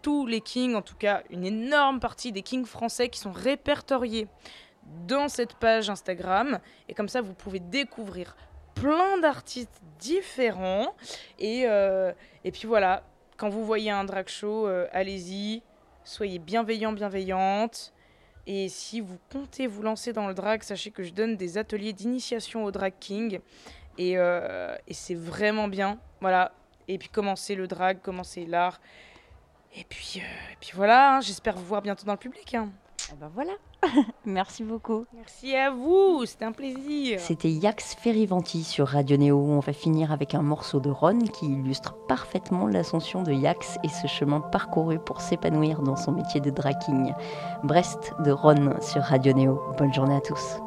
tous 0.00 0.26
les 0.26 0.40
kings, 0.40 0.74
en 0.74 0.82
tout 0.82 0.96
cas 0.96 1.22
une 1.30 1.44
énorme 1.44 2.00
partie 2.00 2.32
des 2.32 2.42
kings 2.42 2.66
français 2.66 3.08
qui 3.08 3.20
sont 3.20 3.30
répertoriés 3.30 4.26
dans 5.06 5.28
cette 5.28 5.54
page 5.54 5.90
Instagram. 5.90 6.58
Et 6.88 6.94
comme 6.94 7.08
ça, 7.08 7.20
vous 7.20 7.34
pouvez 7.34 7.60
découvrir 7.60 8.36
plein 8.74 9.18
d'artistes 9.18 9.80
différents. 10.00 10.96
Et, 11.38 11.64
euh, 11.66 12.12
et 12.42 12.50
puis 12.50 12.66
voilà, 12.66 13.04
quand 13.36 13.48
vous 13.48 13.64
voyez 13.64 13.90
un 13.90 14.04
drag 14.04 14.28
show, 14.28 14.66
allez-y, 14.92 15.62
soyez 16.04 16.38
bienveillants, 16.40 16.92
bienveillantes. 16.92 17.92
Et 18.46 18.68
si 18.68 19.00
vous 19.00 19.18
comptez 19.30 19.66
vous 19.66 19.82
lancer 19.82 20.12
dans 20.12 20.26
le 20.26 20.34
drag, 20.34 20.62
sachez 20.62 20.90
que 20.90 21.02
je 21.02 21.12
donne 21.12 21.36
des 21.36 21.58
ateliers 21.58 21.92
d'initiation 21.92 22.64
au 22.64 22.70
drag 22.70 22.94
king. 22.98 23.40
Et, 23.98 24.18
euh, 24.18 24.74
c'est 24.90 25.14
vraiment 25.14 25.68
bien. 25.68 25.98
Voilà. 26.20 26.52
Et 26.88 26.98
puis 26.98 27.08
commencez 27.08 27.54
le 27.54 27.68
drag, 27.68 28.00
commencez 28.02 28.44
l'art. 28.46 28.80
Et 29.74 29.84
puis, 29.84 30.14
euh, 30.16 30.52
et 30.52 30.56
puis 30.60 30.72
voilà, 30.74 31.16
hein, 31.16 31.20
j'espère 31.20 31.56
vous 31.56 31.64
voir 31.64 31.82
bientôt 31.82 32.04
dans 32.04 32.12
le 32.12 32.18
public. 32.18 32.54
hein. 32.54 32.70
Eh 33.10 33.16
ben 33.16 33.30
voilà. 33.34 33.52
Merci 34.24 34.62
beaucoup. 34.62 35.04
Merci 35.14 35.56
à 35.56 35.70
vous, 35.70 36.24
c'était 36.24 36.44
un 36.44 36.52
plaisir. 36.52 37.18
C'était 37.20 37.50
Yax 37.50 37.94
Ferrivanti 37.96 38.62
sur 38.62 38.88
Radio 38.88 39.16
Néo. 39.16 39.38
On 39.38 39.60
va 39.60 39.72
finir 39.72 40.12
avec 40.12 40.34
un 40.34 40.42
morceau 40.42 40.78
de 40.80 40.90
Ron 40.90 41.18
qui 41.20 41.46
illustre 41.46 41.94
parfaitement 42.06 42.66
l'ascension 42.66 43.22
de 43.22 43.32
Yax 43.32 43.78
et 43.82 43.88
ce 43.88 44.06
chemin 44.06 44.40
parcouru 44.40 44.98
pour 44.98 45.20
s'épanouir 45.20 45.82
dans 45.82 45.96
son 45.96 46.12
métier 46.12 46.40
de 46.40 46.50
draking. 46.50 47.12
Brest 47.64 48.12
de 48.24 48.30
Ron 48.30 48.80
sur 48.80 49.02
Radio 49.02 49.32
Néo. 49.32 49.60
Bonne 49.78 49.92
journée 49.92 50.16
à 50.16 50.20
tous. 50.20 50.61